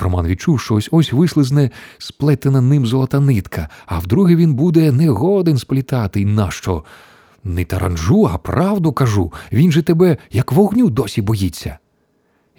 Роман 0.00 0.26
відчув, 0.26 0.60
що 0.60 0.74
ось 0.74 0.88
ось 0.92 1.12
вислизне 1.12 1.70
сплетена 1.98 2.60
ним 2.60 2.86
золота 2.86 3.20
нитка, 3.20 3.68
а 3.86 3.98
вдруге 3.98 4.36
він 4.36 4.54
буде 4.54 4.92
не 4.92 5.08
годен 5.08 5.58
сплітати. 5.58 6.26
Нащо? 6.26 6.84
Не 7.44 7.64
таранжу, 7.64 8.30
а 8.32 8.38
правду 8.38 8.92
кажу. 8.92 9.32
Він 9.52 9.72
же 9.72 9.82
тебе, 9.82 10.16
як 10.30 10.52
вогню, 10.52 10.90
досі 10.90 11.22
боїться. 11.22 11.78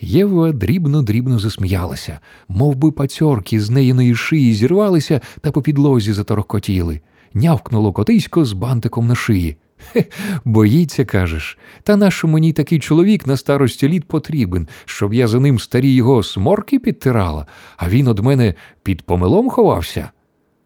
Єва 0.01 0.51
дрібно-дрібно 0.51 1.39
засміялася, 1.39 2.19
мов 2.47 2.75
би 2.75 2.91
пацьорки 2.91 3.61
з 3.61 3.69
неїної 3.69 4.15
шиї 4.15 4.53
зірвалися 4.53 5.21
та 5.41 5.51
по 5.51 5.61
підлозі 5.61 6.13
заторохкотіли. 6.13 7.01
Нявкнуло 7.33 7.93
котисько 7.93 8.45
з 8.45 8.53
бантиком 8.53 9.07
на 9.07 9.15
шиї. 9.15 9.57
Хе, 9.79 10.05
боїться, 10.45 11.05
кажеш. 11.05 11.57
Та 11.83 11.95
нащо 11.95 12.27
мені 12.27 12.53
такий 12.53 12.79
чоловік 12.79 13.27
на 13.27 13.37
старості 13.37 13.89
літ 13.89 14.05
потрібен, 14.05 14.67
щоб 14.85 15.13
я 15.13 15.27
за 15.27 15.39
ним 15.39 15.59
старі 15.59 15.93
його 15.93 16.23
сморки 16.23 16.79
підтирала, 16.79 17.45
а 17.77 17.89
він 17.89 18.07
од 18.07 18.19
мене 18.19 18.53
під 18.83 19.01
помилом 19.01 19.49
ховався. 19.49 20.09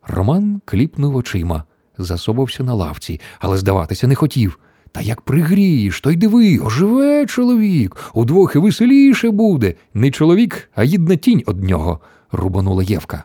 Роман 0.08 0.62
кліпнув 0.66 1.16
очима, 1.16 1.64
засобався 1.98 2.64
на 2.64 2.74
лавці, 2.74 3.22
але 3.40 3.58
здаватися 3.58 4.08
не 4.08 4.16
хотів. 4.16 4.60
Та 4.92 5.02
як 5.02 5.22
пригрієш, 5.22 6.02
то 6.02 6.12
й 6.12 6.16
диви, 6.16 6.60
оживе 6.60 7.26
чоловік, 7.26 8.12
удвох 8.14 8.56
і 8.56 8.60
веселіше 8.60 9.32
буде. 9.32 9.74
Не 9.94 10.12
чоловік, 10.12 10.70
а 10.76 10.84
їдна 10.84 11.16
тінь 11.16 11.44
од 11.46 11.64
нього, 11.64 12.00
рубанула 12.32 12.84
Євка. 12.84 13.24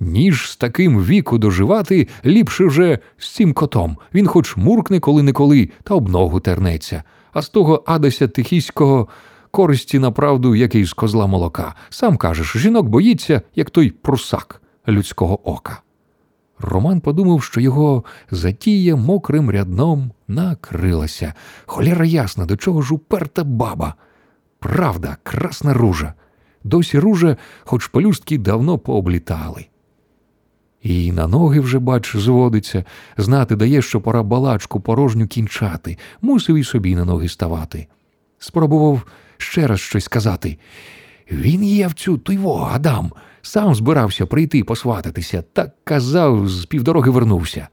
Ніж 0.00 0.50
з 0.50 0.56
таким 0.56 1.04
віку 1.04 1.38
доживати, 1.38 2.08
ліпше 2.24 2.64
вже 2.64 2.98
з 3.18 3.34
цим 3.34 3.52
котом. 3.52 3.96
Він 4.14 4.26
хоч 4.26 4.56
муркне 4.56 5.00
коли-неколи, 5.00 5.70
та 5.82 5.94
об 5.94 6.08
ногу 6.08 6.40
тернеться. 6.40 7.02
А 7.32 7.42
з 7.42 7.48
того 7.48 7.82
Адася 7.86 8.28
Тихіського 8.28 9.08
користі 9.50 9.98
направду, 9.98 10.54
як 10.54 10.74
і 10.74 10.84
з 10.84 10.92
козла 10.92 11.26
молока. 11.26 11.74
Сам 11.90 12.16
кажеш, 12.16 12.56
жінок 12.56 12.88
боїться, 12.88 13.42
як 13.54 13.70
той 13.70 13.90
прусак 13.90 14.62
людського 14.88 15.50
ока. 15.50 15.82
Роман 16.60 17.00
подумав, 17.00 17.42
що 17.42 17.60
його 17.60 18.04
затія 18.30 18.96
мокрим 18.96 19.50
рядном 19.50 20.12
накрилася. 20.28 21.34
Холєра 21.66 22.04
ясна, 22.04 22.46
до 22.46 22.56
чого 22.56 22.82
ж 22.82 22.94
уперта 22.94 23.44
баба. 23.44 23.94
Правда, 24.58 25.16
красна 25.22 25.74
ружа. 25.74 26.14
Досі 26.64 26.98
ружа, 26.98 27.36
хоч 27.64 27.86
пелюстки 27.86 28.38
давно 28.38 28.78
пооблітали. 28.78 29.66
І 30.82 31.12
на 31.12 31.26
ноги 31.26 31.60
вже, 31.60 31.78
бач, 31.78 32.16
зводиться, 32.16 32.84
знати 33.16 33.56
дає, 33.56 33.82
що 33.82 34.00
пора 34.00 34.22
балачку 34.22 34.80
порожню 34.80 35.26
кінчати, 35.26 35.98
мусив 36.22 36.56
і 36.56 36.64
собі 36.64 36.96
на 36.96 37.04
ноги 37.04 37.28
ставати. 37.28 37.86
Спробував 38.38 39.02
ще 39.36 39.66
раз 39.66 39.80
щось 39.80 40.04
сказати. 40.04 40.58
Він 41.30 41.64
є 41.64 41.86
в 41.86 41.92
цю 41.92 42.18
туйво, 42.18 42.70
Адам, 42.72 43.12
сам 43.42 43.74
збирався 43.74 44.26
прийти 44.26 44.64
посвататися, 44.64 45.44
так 45.52 45.74
казав, 45.84 46.48
з 46.48 46.64
півдороги 46.64 47.10
вернувся. 47.10 47.68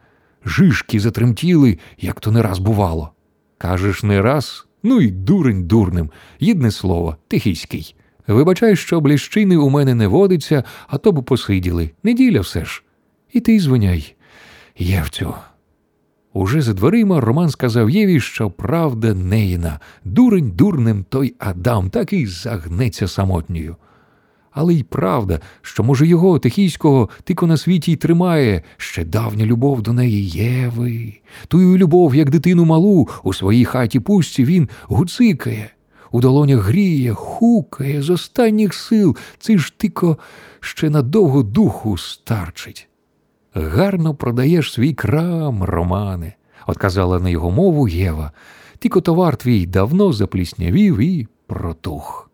Жишки 0.46 1.00
затремтіли, 1.00 1.78
як 1.98 2.20
то 2.20 2.32
не 2.32 2.42
раз 2.42 2.60
бувало. 2.60 3.12
Кажеш, 3.58 4.04
не 4.04 4.22
раз? 4.22 4.68
Ну 4.84 5.02
і 5.02 5.12
дурень 5.12 5.64
дурним, 5.64 6.12
єдне 6.40 6.72
слово, 6.72 7.18
тихіський. 7.28 7.96
Вибачай, 8.28 8.76
що 8.76 9.02
бліщини 9.02 9.58
у 9.58 9.70
мене 9.70 9.96
не 9.96 10.08
водиться, 10.08 10.64
а 10.88 10.98
то 10.98 11.12
б 11.12 11.24
посиділи. 11.24 11.92
Неділя 12.04 12.40
все 12.40 12.66
ж. 12.66 12.84
І 13.36 13.40
ти 13.40 13.60
звиняй, 13.60 14.16
Євцю. 14.78 15.34
Уже 16.34 16.62
за 16.62 16.74
дверима 16.74 17.22
Роман 17.22 17.50
сказав 17.50 17.90
Єві, 17.90 18.20
що 18.20 18.50
правда 18.50 19.14
неїна, 19.14 19.80
дурень 20.06 20.52
дурним 20.52 21.06
той 21.10 21.36
Адам 21.40 21.90
так 21.90 22.14
і 22.14 22.28
загнеться 22.28 23.08
самотньою. 23.08 23.76
Але 24.52 24.74
й 24.74 24.84
правда, 24.84 25.40
що, 25.62 25.84
може, 25.84 26.08
його 26.08 26.40
Тихійського 26.40 27.10
тико 27.24 27.48
на 27.48 27.58
світі 27.58 27.92
й 27.92 27.96
тримає 27.96 28.62
ще 28.78 29.06
давня 29.06 29.46
любов 29.46 29.82
до 29.82 29.94
неї 29.94 30.30
Єви. 30.30 31.14
Тую 31.48 31.78
любов, 31.78 32.16
як 32.16 32.30
дитину 32.30 32.66
малу, 32.66 33.08
у 33.24 33.34
своїй 33.34 33.66
хаті 33.66 34.00
пустці 34.00 34.46
він 34.46 34.70
гуцикає, 34.84 35.70
у 36.12 36.22
долонях 36.22 36.60
гріє, 36.60 37.14
хукає 37.14 38.02
з 38.02 38.10
останніх 38.10 38.74
сил, 38.74 39.16
це 39.40 39.58
ж 39.58 39.74
тико 39.78 40.18
ще 40.60 40.90
надовго 40.90 41.44
духу 41.44 41.98
старчить. 41.98 42.90
Гарно 43.56 44.16
продаєш 44.16 44.74
свій 44.74 44.94
крам, 44.94 45.64
Романе, 45.64 46.34
отказала 46.68 47.20
на 47.20 47.30
його 47.30 47.52
мову 47.52 47.88
Єва. 47.88 48.32
Тільки 48.80 49.02
товар 49.02 49.36
твій 49.36 49.66
давно 49.66 50.14
запліснявів 50.14 50.98
і 50.98 51.28
протух. 51.48 52.30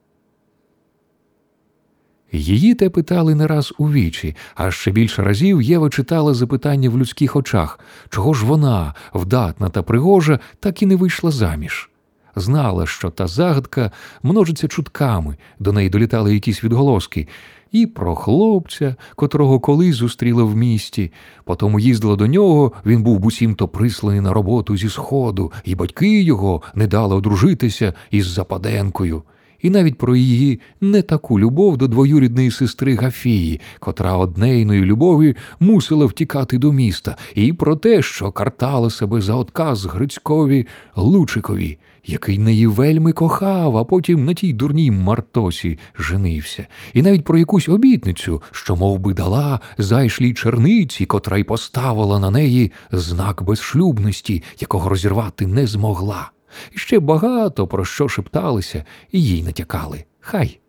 Її 2.32 2.76
те 2.76 2.90
питали 2.90 3.36
не 3.36 3.48
раз 3.48 3.74
у 3.78 3.92
вічі, 3.92 4.36
а 4.56 4.72
ще 4.72 4.92
більше 4.92 5.24
разів 5.24 5.62
Єва 5.62 5.90
читала 5.90 6.34
запитання 6.34 6.90
в 6.90 6.98
людських 6.98 7.36
очах, 7.36 7.80
чого 8.10 8.34
ж 8.34 8.46
вона, 8.46 8.94
вдатна 9.14 9.70
та 9.70 9.84
пригожа, 9.84 10.40
так 10.60 10.82
і 10.82 10.86
не 10.86 10.96
вийшла 10.96 11.32
заміж. 11.32 11.90
Знала, 12.36 12.88
що 12.88 13.10
та 13.10 13.28
загадка 13.28 13.92
множиться 14.24 14.68
чутками, 14.68 15.38
до 15.60 15.74
неї 15.74 15.90
долітали 15.90 16.34
якісь 16.34 16.64
відголоски, 16.64 17.28
і 17.72 17.88
про 17.88 18.16
хлопця, 18.16 18.96
котрого 19.16 19.60
колись 19.60 19.96
зустріла 19.96 20.44
в 20.44 20.56
місті. 20.56 21.12
Потому 21.46 21.80
їздила 21.80 22.16
до 22.16 22.28
нього, 22.28 22.72
він 22.86 23.04
був 23.04 23.20
буцімто 23.20 23.68
присланий 23.68 24.22
на 24.22 24.34
роботу 24.34 24.78
зі 24.78 24.90
сходу, 24.90 25.52
і 25.66 25.76
батьки 25.76 26.22
його 26.22 26.62
не 26.76 26.88
дали 26.88 27.16
одружитися 27.16 27.94
із 28.12 28.28
Западенкою. 28.28 29.24
І 29.62 29.70
навіть 29.70 29.98
про 29.98 30.16
її 30.16 30.60
не 30.82 31.02
таку 31.02 31.40
любов 31.40 31.78
до 31.78 31.88
двоюрідної 31.88 32.52
сестри 32.52 32.96
Гафії, 32.96 33.62
котра 33.80 34.18
однейної 34.18 34.86
любові 34.86 35.36
мусила 35.60 36.06
втікати 36.06 36.58
до 36.58 36.72
міста, 36.72 37.18
і 37.36 37.54
про 37.54 37.76
те, 37.76 38.02
що 38.02 38.32
картала 38.32 38.90
себе 38.90 39.22
за 39.22 39.36
отказ 39.36 39.86
Грицькові 39.86 40.68
Лучикові, 40.96 41.78
який 42.06 42.40
неї 42.40 42.68
вельми 42.68 43.12
кохав, 43.14 43.78
а 43.78 43.84
потім 43.84 44.26
на 44.26 44.34
тій 44.34 44.54
дурній 44.54 44.92
Мартосі 44.92 45.80
женився, 46.00 46.68
і 46.94 47.02
навіть 47.02 47.24
про 47.24 47.38
якусь 47.38 47.70
обітницю, 47.70 48.42
що 48.52 48.76
мов 48.76 49.00
би, 49.00 49.14
дала 49.14 49.60
зайшлій 49.78 50.34
черниці, 50.34 51.06
котра 51.06 51.38
й 51.38 51.44
поставила 51.44 52.20
на 52.20 52.32
неї 52.32 52.72
знак 52.92 53.44
безшлюбності, 53.44 54.44
якого 54.60 54.90
розірвати 54.90 55.48
не 55.48 55.68
змогла. 55.68 56.32
І 56.72 56.78
ще 56.78 57.00
багато 57.00 57.68
про 57.68 57.86
що 57.86 58.08
шепталися 58.08 58.86
і 59.12 59.24
їй 59.24 59.44
натякали. 59.44 60.04
Хай. 60.20 60.60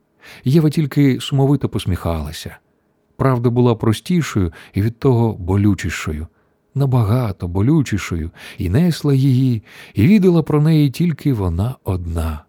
Єва 0.45 0.71
тільки 0.71 1.21
сумовито 1.21 1.69
посміхалася. 1.69 2.57
Правда 3.17 3.51
була 3.51 3.75
простішою 3.75 4.53
і 4.75 4.83
від 4.83 4.99
того 4.99 5.33
болючішою, 5.33 6.27
набагато 6.75 7.49
болючішою, 7.49 8.31
і 8.59 8.69
несла 8.69 9.14
її, 9.14 9.62
і 9.95 10.07
відала 10.07 10.43
про 10.43 10.62
неї 10.62 10.91
тільки 10.91 11.33
вона 11.33 11.75
одна. 11.85 12.45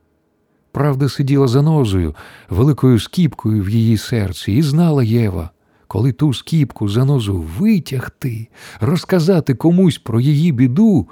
Правда 0.71 1.09
сиділа 1.09 1.47
за 1.47 1.61
нозою, 1.61 2.15
великою 2.49 2.99
скіпкою 2.99 3.63
в 3.63 3.69
її 3.69 3.97
серці, 3.97 4.51
і 4.51 4.61
знала 4.61 5.03
Єва, 5.03 5.49
коли 5.87 6.11
ту 6.11 6.33
скіпку 6.33 6.89
занозу 6.89 7.45
витягти, 7.59 8.47
розказати 8.81 9.55
комусь 9.55 9.97
про 9.97 10.19
її 10.19 10.51
біду, 10.51 11.07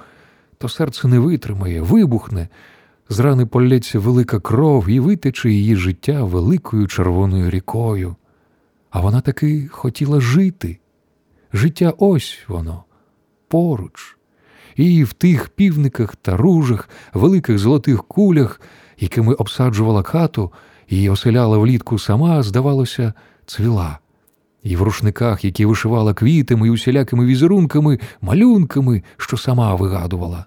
то 0.57 0.69
серце 0.69 1.07
не 1.07 1.19
витримає, 1.19 1.81
вибухне, 1.81 2.47
з 3.09 3.19
рани 3.19 3.45
полється 3.45 3.99
велика 3.99 4.39
кров 4.39 4.89
і 4.89 4.99
витече 4.99 5.51
її 5.51 5.75
життя 5.75 6.23
великою 6.23 6.87
червоною 6.87 7.49
рікою. 7.49 8.15
А 8.89 8.99
вона 8.99 9.21
таки 9.21 9.67
хотіла 9.71 10.21
жити. 10.21 10.79
Життя 11.53 11.93
ось 11.97 12.39
воно, 12.47 12.83
поруч. 13.51 14.17
І 14.75 15.03
в 15.03 15.13
тих 15.13 15.49
півниках 15.49 16.15
та 16.15 16.37
ружах, 16.37 16.89
великих 17.13 17.57
золотих 17.57 18.03
кулях, 18.03 18.61
якими 18.99 19.33
обсаджувала 19.33 20.03
хату 20.03 20.51
і 20.87 21.09
оселяла 21.09 21.57
влітку 21.57 21.99
сама, 21.99 22.43
здавалося, 22.43 23.13
цвіла. 23.45 23.99
І 24.63 24.75
в 24.75 24.81
рушниках, 24.81 25.45
які 25.45 25.65
вишивала 25.65 26.13
квітами 26.13 26.67
і 26.67 26.69
усілякими 26.69 27.25
візерунками, 27.25 27.99
малюнками, 28.21 29.03
що 29.17 29.37
сама 29.37 29.75
вигадувала. 29.75 30.45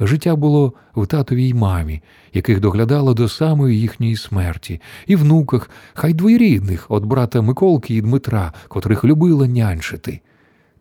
Життя 0.00 0.36
було 0.36 0.72
в 0.96 1.06
татовій 1.06 1.48
й 1.48 1.54
мамі, 1.54 2.02
яких 2.32 2.60
доглядала 2.60 3.14
до 3.14 3.28
самої 3.28 3.80
їхньої 3.80 4.16
смерті, 4.16 4.80
і 5.06 5.16
внуках, 5.16 5.70
хай 5.94 6.14
двоєрідних, 6.14 6.86
от 6.88 7.04
брата 7.04 7.42
Миколки 7.42 7.94
і 7.94 8.00
Дмитра, 8.00 8.52
котрих 8.68 9.04
любила 9.04 9.46
нянчити. 9.46 10.20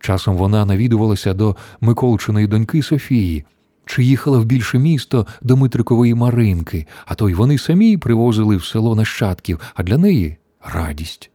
Часом 0.01 0.37
вона 0.37 0.65
навідувалася 0.65 1.33
до 1.33 1.55
Миколчиної 1.81 2.47
доньки 2.47 2.83
Софії, 2.83 3.45
чи 3.85 4.03
їхала 4.03 4.39
в 4.39 4.45
більше 4.45 4.79
місто 4.79 5.27
до 5.41 5.57
Митрикової 5.57 6.15
Маринки, 6.15 6.87
а 7.05 7.15
то 7.15 7.29
й 7.29 7.33
вони 7.33 7.57
самі 7.57 7.97
привозили 7.97 8.55
в 8.55 8.65
село 8.65 8.95
нащадків, 8.95 9.59
а 9.75 9.83
для 9.83 9.97
неї 9.97 10.37
радість. 10.63 11.31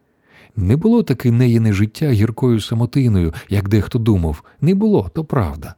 Не 0.57 0.77
було 0.77 1.03
таки 1.03 1.31
неїне 1.31 1.73
життя 1.73 2.11
гіркою 2.11 2.61
самотиною, 2.61 3.35
як 3.49 3.69
дехто 3.69 3.99
думав, 3.99 4.43
не 4.61 4.75
було, 4.75 5.11
то 5.15 5.25
правда. 5.25 5.75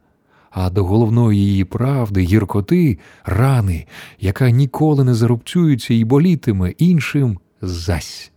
А 0.51 0.69
до 0.69 0.85
головної 0.85 1.39
її 1.39 1.65
правди, 1.65 2.21
гіркоти, 2.21 2.99
рани, 3.25 3.85
яка 4.19 4.49
ніколи 4.49 5.03
не 5.03 5.13
зарубцюється 5.13 5.93
і 5.93 6.03
болітиме 6.03 6.69
іншим 6.69 7.39
зась. 7.61 8.31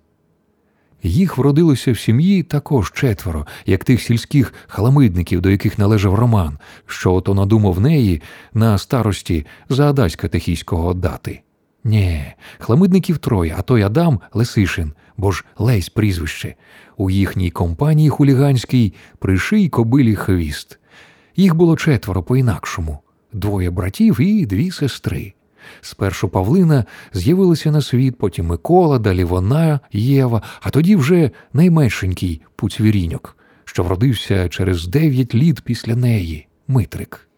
Їх 1.02 1.38
вродилося 1.38 1.92
в 1.92 1.98
сім'ї 1.98 2.42
також 2.42 2.92
четверо, 2.92 3.46
як 3.66 3.84
тих 3.84 4.02
сільських 4.02 4.54
халамидників, 4.66 5.40
до 5.40 5.50
яких 5.50 5.78
належав 5.78 6.14
Роман, 6.14 6.58
що 6.86 7.14
ото 7.14 7.34
надумав 7.34 7.80
неї 7.80 8.22
на 8.54 8.78
старості 8.78 9.46
за 9.68 9.90
Адаська 9.90 10.22
катехійського 10.22 10.88
отдати. 10.88 11.40
Нє, 11.84 12.34
хламидників 12.58 13.18
троє, 13.18 13.54
а 13.58 13.62
той 13.62 13.82
Адам 13.82 14.20
Лесишин, 14.32 14.92
бо 15.16 15.32
ж 15.32 15.44
Лесь 15.58 15.88
прізвище. 15.88 16.54
У 16.96 17.10
їхній 17.10 17.50
компанії 17.50 18.08
хуліганській 18.08 18.94
приший 19.18 19.68
кобилі 19.68 20.14
хвіст. 20.14 20.78
Їх 21.36 21.54
було 21.54 21.76
четверо 21.76 22.22
по-інакшому 22.22 22.98
двоє 23.32 23.70
братів 23.70 24.20
і 24.20 24.46
дві 24.46 24.70
сестри. 24.70 25.32
Спершу 25.80 26.28
Павлина 26.28 26.84
з'явилася 27.12 27.70
на 27.70 27.82
світ, 27.82 28.18
потім 28.18 28.46
Микола, 28.46 28.98
далі 28.98 29.24
вона, 29.24 29.80
Єва, 29.92 30.42
а 30.60 30.70
тоді 30.70 30.96
вже 30.96 31.30
найменшенький 31.52 32.42
Пуцвіріньок, 32.56 33.36
що 33.64 33.82
вродився 33.82 34.48
через 34.48 34.86
дев'ять 34.86 35.34
літ 35.34 35.60
після 35.60 35.96
неї 35.96 36.46
Митрик. 36.68 37.28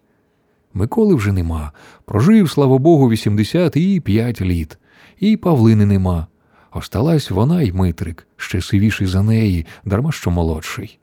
Миколи 0.75 1.15
вже 1.15 1.33
нема. 1.33 1.73
Прожив, 2.05 2.51
слава 2.51 2.79
Богу, 2.79 3.11
85 3.11 4.41
літ. 4.41 4.79
І 5.21 5.37
Павлини 5.37 5.87
нема. 5.87 6.27
Осталась 6.73 7.31
вона 7.31 7.63
й 7.63 7.73
Митрик, 7.73 8.27
ще 8.37 8.61
сивіший 8.61 9.07
за 9.07 9.23
неї, 9.23 9.67
дарма 9.85 10.13
що 10.13 10.31
молодший. 10.31 10.99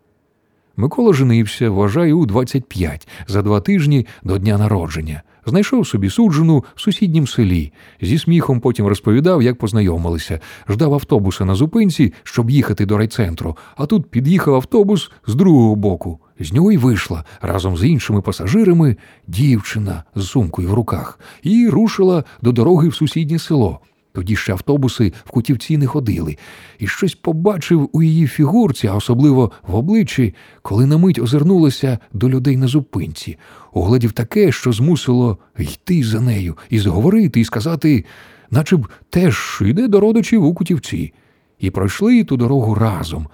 Микола 0.77 1.13
женився, 1.13 1.69
вважаю, 1.69 2.19
у 2.19 2.25
25, 2.25 3.07
за 3.27 3.41
два 3.41 3.61
тижні 3.61 4.07
до 4.23 4.37
дня 4.37 4.57
народження. 4.57 5.23
Знайшов 5.45 5.87
собі 5.87 6.09
суджену 6.09 6.63
в 6.75 6.81
сусіднім 6.81 7.27
селі. 7.27 7.71
Зі 8.01 8.17
сміхом 8.17 8.59
потім 8.59 8.87
розповідав, 8.87 9.41
як 9.41 9.57
познайомилися. 9.57 10.39
Ждав 10.69 10.93
автобуса 10.93 11.45
на 11.45 11.55
зупинці, 11.55 12.13
щоб 12.23 12.49
їхати 12.49 12.85
до 12.85 12.97
райцентру, 12.97 13.57
а 13.75 13.85
тут 13.85 14.09
під'їхав 14.09 14.55
автобус 14.55 15.11
з 15.27 15.35
другого 15.35 15.75
боку. 15.75 16.19
З 16.39 16.53
нього 16.53 16.71
й 16.71 16.77
вийшла 16.77 17.23
разом 17.41 17.77
з 17.77 17.83
іншими 17.83 18.21
пасажирами 18.21 18.95
дівчина 19.27 20.03
з 20.15 20.25
сумкою 20.25 20.69
в 20.69 20.73
руках 20.73 21.19
і 21.43 21.69
рушила 21.69 22.23
до 22.41 22.51
дороги 22.51 22.87
в 22.87 22.95
сусіднє 22.95 23.39
село. 23.39 23.79
Тоді 24.13 24.35
ще 24.35 24.51
автобуси 24.51 25.13
в 25.25 25.31
кутівці 25.31 25.77
не 25.77 25.87
ходили, 25.87 26.37
і 26.79 26.87
щось 26.87 27.15
побачив 27.15 27.89
у 27.93 28.03
її 28.03 28.27
фігурці, 28.27 28.87
а 28.87 28.95
особливо 28.95 29.51
в 29.67 29.75
обличчі, 29.75 30.35
коли 30.61 30.85
на 30.85 30.97
мить 30.97 31.19
озирнулася 31.19 31.99
до 32.13 32.29
людей 32.29 32.57
на 32.57 32.67
зупинці, 32.67 33.37
угледів 33.73 34.11
таке, 34.11 34.51
що 34.51 34.71
змусило 34.71 35.37
йти 35.59 36.03
за 36.03 36.21
нею 36.21 36.57
і 36.69 36.79
зговорити, 36.79 37.39
і 37.39 37.45
сказати, 37.45 38.05
наче 38.51 38.77
б 38.77 38.87
теж 39.09 39.61
йде 39.65 39.87
до 39.87 39.99
родичів 39.99 40.45
у 40.45 40.53
кутівці. 40.53 41.13
І 41.59 41.69
пройшли 41.69 42.23
ту 42.23 42.37
дорогу 42.37 42.75
разом. 42.75 43.27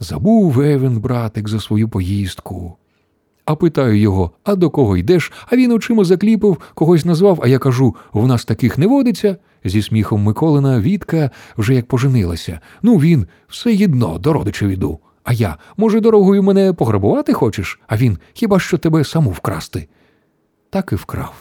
Забув 0.00 0.60
Евен, 0.60 1.00
братик, 1.00 1.48
за 1.48 1.60
свою 1.60 1.88
поїздку. 1.88 2.76
А 3.44 3.54
питаю 3.54 4.00
його, 4.00 4.30
а 4.44 4.54
до 4.54 4.70
кого 4.70 4.96
йдеш? 4.96 5.32
А 5.46 5.56
він 5.56 5.72
очима 5.72 6.04
закліпав, 6.04 6.58
когось 6.74 7.04
назвав, 7.04 7.40
а 7.42 7.48
я 7.48 7.58
кажу, 7.58 7.96
в 8.12 8.26
нас 8.26 8.44
таких 8.44 8.78
не 8.78 8.86
водиться. 8.86 9.36
Зі 9.64 9.82
сміхом 9.82 10.22
Миколина 10.22 10.80
Вітка 10.80 11.30
вже 11.58 11.74
як 11.74 11.86
поженилася. 11.86 12.60
Ну 12.82 12.96
він 12.96 13.26
все 13.48 13.72
єдно 13.72 14.18
до 14.18 14.32
родичів 14.32 14.68
іду. 14.68 14.98
А 15.24 15.32
я, 15.32 15.56
може, 15.76 16.00
дорогою 16.00 16.42
мене 16.42 16.72
пограбувати 16.72 17.32
хочеш? 17.32 17.80
А 17.86 17.96
він 17.96 18.18
хіба 18.32 18.60
що 18.60 18.78
тебе 18.78 19.04
саму 19.04 19.30
вкрасти? 19.30 19.88
Так 20.70 20.92
і 20.92 20.94
вкрав. 20.94 21.34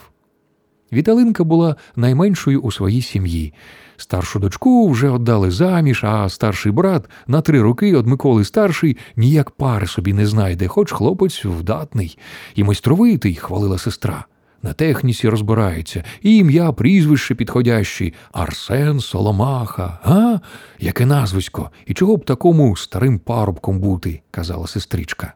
Віталинка 0.93 1.43
була 1.43 1.75
найменшою 1.95 2.61
у 2.61 2.71
своїй 2.71 3.01
сім'ї. 3.01 3.53
Старшу 3.97 4.39
дочку 4.39 4.89
вже 4.89 5.11
віддали 5.11 5.51
заміж, 5.51 6.03
а 6.03 6.29
старший 6.29 6.71
брат 6.71 7.09
на 7.27 7.41
три 7.41 7.61
роки 7.61 7.95
од 7.95 8.07
Миколи 8.07 8.45
старший 8.45 8.97
ніяк 9.15 9.51
пари 9.51 9.87
собі 9.87 10.13
не 10.13 10.27
знайде, 10.27 10.67
хоч 10.67 10.91
хлопець 10.91 11.45
вдатний 11.45 12.17
і 12.55 12.63
майстровитий, 12.63 13.35
хвалила 13.35 13.77
сестра. 13.77 14.25
На 14.63 14.73
техніці 14.73 15.29
розбирається, 15.29 16.03
і 16.21 16.37
ім'я, 16.37 16.71
прізвище 16.71 17.35
підходящі 17.35 18.13
Арсен 18.31 18.99
Соломаха. 18.99 19.99
А? 20.03 20.39
Яке 20.79 21.05
назвисько, 21.05 21.71
і 21.85 21.93
чого 21.93 22.17
б 22.17 22.25
такому 22.25 22.75
старим 22.75 23.19
парубком 23.19 23.79
бути, 23.79 24.21
казала 24.31 24.67
сестричка 24.67 25.33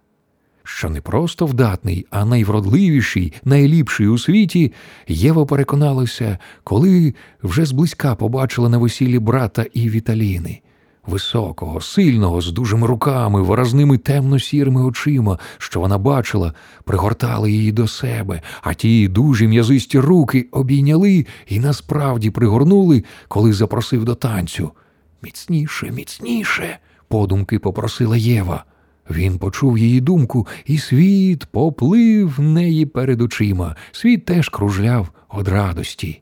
що 0.68 0.90
не 0.90 1.02
просто 1.02 1.46
вдатний, 1.46 2.06
а 2.10 2.26
найвродливіший, 2.26 3.34
найліпший 3.46 4.08
у 4.08 4.18
світі, 4.18 4.74
Єва 5.08 5.46
переконалася, 5.46 6.38
коли 6.63 7.13
вже 7.44 7.66
зблизька 7.66 8.16
побачила 8.16 8.70
на 8.70 8.78
весіллі 8.78 9.20
брата 9.20 9.66
і 9.74 9.90
Віталіни. 9.90 10.62
Високого, 11.08 11.82
сильного, 11.82 12.41
з 12.41 12.52
дужими 12.52 12.88
руками, 12.88 13.41
виразними 13.41 13.98
темно-сірими 13.98 14.84
очима, 14.84 15.39
що 15.58 15.80
вона 15.80 15.98
бачила, 15.98 16.54
пригортали 16.84 17.52
її 17.52 17.72
до 17.72 17.88
себе, 17.88 18.41
а 18.62 18.74
ті 18.74 19.08
дужі 19.08 19.48
м'язисті 19.48 20.00
руки 20.00 20.48
обійняли 20.52 21.26
і 21.48 21.60
насправді 21.60 22.30
пригорнули, 22.30 23.04
коли 23.28 23.54
запросив 23.54 24.06
до 24.06 24.15
танцю. 24.15 24.72
Міцніше, 25.22 25.91
міцніше, 25.91 26.78
подумки 27.08 27.60
попросила 27.60 28.17
Єва. 28.17 28.63
Він 29.10 29.38
почув 29.38 29.78
її 29.78 30.02
думку, 30.02 30.48
і 30.65 30.78
світ 30.78 31.46
поплив 31.46 32.39
неї 32.39 32.86
перед 32.86 33.22
очима. 33.22 33.76
Світ 33.91 34.26
теж 34.26 34.50
кружляв 34.50 35.10
од 35.30 35.48
радості. 35.48 36.22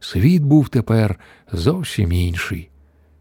Світ 0.00 0.42
був 0.42 0.68
тепер 0.68 1.18
зовсім 1.52 2.12
інший. 2.12 2.70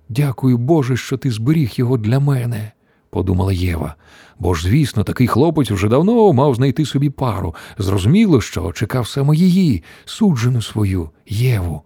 Дякую, 0.10 0.58
Боже, 0.58 0.98
що 0.98 1.18
ти 1.18 1.32
зберіг 1.32 1.72
його 1.76 1.98
для 1.98 2.20
мене, 2.20 2.72
подумала 3.10 3.54
Єва. 3.54 3.96
Бо 4.40 4.54
ж, 4.54 4.68
звісно, 4.68 5.04
такий 5.04 5.28
хлопець 5.28 5.72
вже 5.72 5.88
давно 5.88 6.34
мав 6.34 6.56
знайти 6.56 6.86
собі 6.86 7.10
пару. 7.10 7.56
Зрозуміло, 7.78 8.42
що 8.42 8.72
чекав 8.72 9.08
саме 9.08 9.36
її, 9.36 9.84
суджену 10.06 10.62
свою, 10.62 11.10
Єву. 11.28 11.82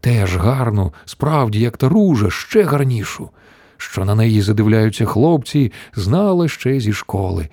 Теж 0.00 0.36
гарну, 0.36 0.92
справді, 1.04 1.60
як 1.60 1.76
та 1.76 1.88
ружа, 1.88 2.30
ще 2.30 2.62
гарнішу. 2.62 3.30
Що 3.76 4.04
на 4.04 4.14
неї 4.14 4.42
задивляються 4.42 5.04
хлопці, 5.04 5.72
знала 5.94 6.48
ще 6.48 6.80
зі 6.80 6.92
школи. 6.92 7.48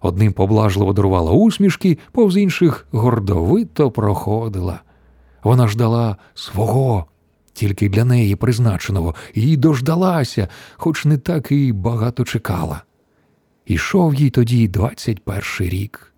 Одним 0.00 0.32
поблажливо 0.32 0.92
дарувала 0.92 1.32
усмішки, 1.32 1.98
повз 2.12 2.36
інших 2.36 2.86
гордовито 2.90 3.90
проходила. 3.90 4.80
Вона 5.42 5.68
ждала 5.68 6.16
свого, 6.34 7.06
тільки 7.56 7.88
для 7.88 8.04
неї 8.04 8.36
призначеного, 8.36 9.14
і 9.34 9.56
дождалася, 9.56 10.48
хоч 10.76 11.04
не 11.04 11.18
так 11.18 11.52
і 11.52 11.72
багато 11.72 12.24
чекала. 12.24 12.82
Ішов 13.66 14.14
їй 14.14 14.30
тоді 14.30 14.68
двадцять 14.68 15.24
перший 15.24 15.68
рік. 15.68 16.12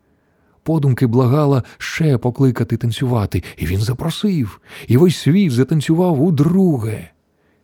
Подумки 0.63 1.07
благала 1.07 1.63
ще 1.79 2.19
покликати 2.19 2.77
танцювати, 2.77 3.43
і 3.57 3.67
він 3.67 3.81
запросив, 3.81 4.61
і 4.87 4.97
весь 4.97 5.19
світ 5.19 5.53
затанцював 5.53 6.23
удруге. 6.23 7.11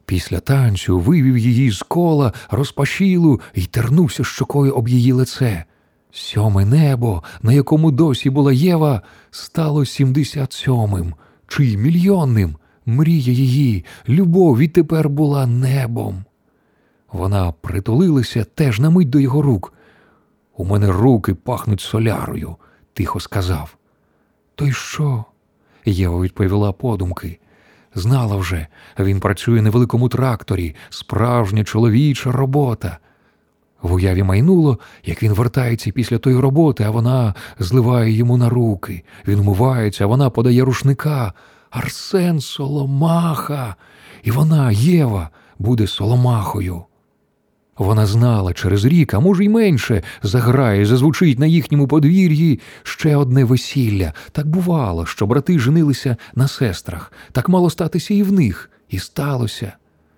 Після 0.07 0.41
танцю 0.41 0.99
вивів 0.99 1.39
її 1.39 1.71
з 1.71 1.83
кола, 1.83 2.33
розпашілу 2.51 3.41
і 3.55 3.65
тернувся 3.65 4.25
щокою 4.25 4.73
об 4.73 4.89
її 4.89 5.13
лице. 5.13 5.65
Сьоме 6.13 6.65
небо, 6.65 7.23
на 7.43 7.53
якому 7.53 7.91
досі 7.91 8.31
була 8.31 8.53
Єва, 8.53 9.03
стало 9.31 9.85
сімдесят 9.85 10.53
сьомим, 10.53 11.15
чи 11.49 11.77
мільйонним. 11.77 12.57
Мрія 12.87 13.33
її, 13.33 13.85
любов 14.09 14.59
відтепер 14.59 15.09
була 15.09 15.47
небом. 15.47 16.25
Вона 17.13 17.53
притулилася 17.53 18.45
теж 18.55 18.81
на 18.81 18.91
мить 18.91 19.11
до 19.11 19.21
його 19.21 19.43
рук. 19.43 19.73
У 20.57 20.65
мене 20.65 20.93
руки 20.93 21.35
пахнуть 21.35 21.81
солярою, 21.81 22.57
тихо 22.93 23.21
сказав. 23.21 23.77
То 24.55 24.67
й 24.67 24.73
що? 24.73 25.25
Єва 25.85 26.21
відповіла 26.21 26.73
подумки. 26.73 27.39
Знала 27.95 28.37
вже, 28.37 28.67
він 28.99 29.21
працює 29.21 29.63
на 29.63 29.71
великому 29.71 30.09
тракторі, 30.09 30.75
справжня 30.91 31.65
чоловіча 31.65 32.33
робота. 32.33 32.99
В 33.83 33.93
уяві 33.93 34.23
майнуло, 34.23 34.79
як 35.05 35.23
він 35.23 35.33
вертається 35.33 35.91
після 35.91 36.19
тої 36.19 36.37
роботи, 36.37 36.85
а 36.85 36.91
вона 36.91 37.35
зливає 37.59 38.13
йому 38.13 38.37
на 38.37 38.49
руки. 38.49 39.05
Він 39.29 39.39
умивається, 39.39 40.05
а 40.05 40.07
вона 40.07 40.31
подає 40.31 40.65
рушника. 40.65 41.33
Арсен 41.75 42.41
Соломаха. 42.41 43.77
І 44.23 44.31
вона, 44.31 44.71
Єва, 44.73 45.31
буде 45.59 45.87
Соломахою. 45.87 46.83
Вона 47.79 48.07
знала, 48.07 48.53
через 48.53 48.85
рік, 48.85 49.15
а 49.15 49.21
може 49.21 49.45
й 49.45 49.49
менше, 49.49 50.03
заграє, 50.23 50.87
зазвучить 50.87 51.39
на 51.39 51.47
їхньому 51.47 51.89
подвір'ї 51.89 52.61
ще 52.83 53.17
одне 53.17 53.45
весілля. 53.45 54.13
Так 54.33 54.47
бувало, 54.47 55.07
що 55.07 55.27
брати 55.27 55.59
женилися 55.59 56.17
на 56.35 56.49
сестрах, 56.49 57.13
так 57.33 57.49
мало 57.49 57.71
статися 57.71 58.15
і 58.15 58.23
в 58.23 58.33
них, 58.33 58.71
і 58.89 58.99
сталося. 58.99 59.73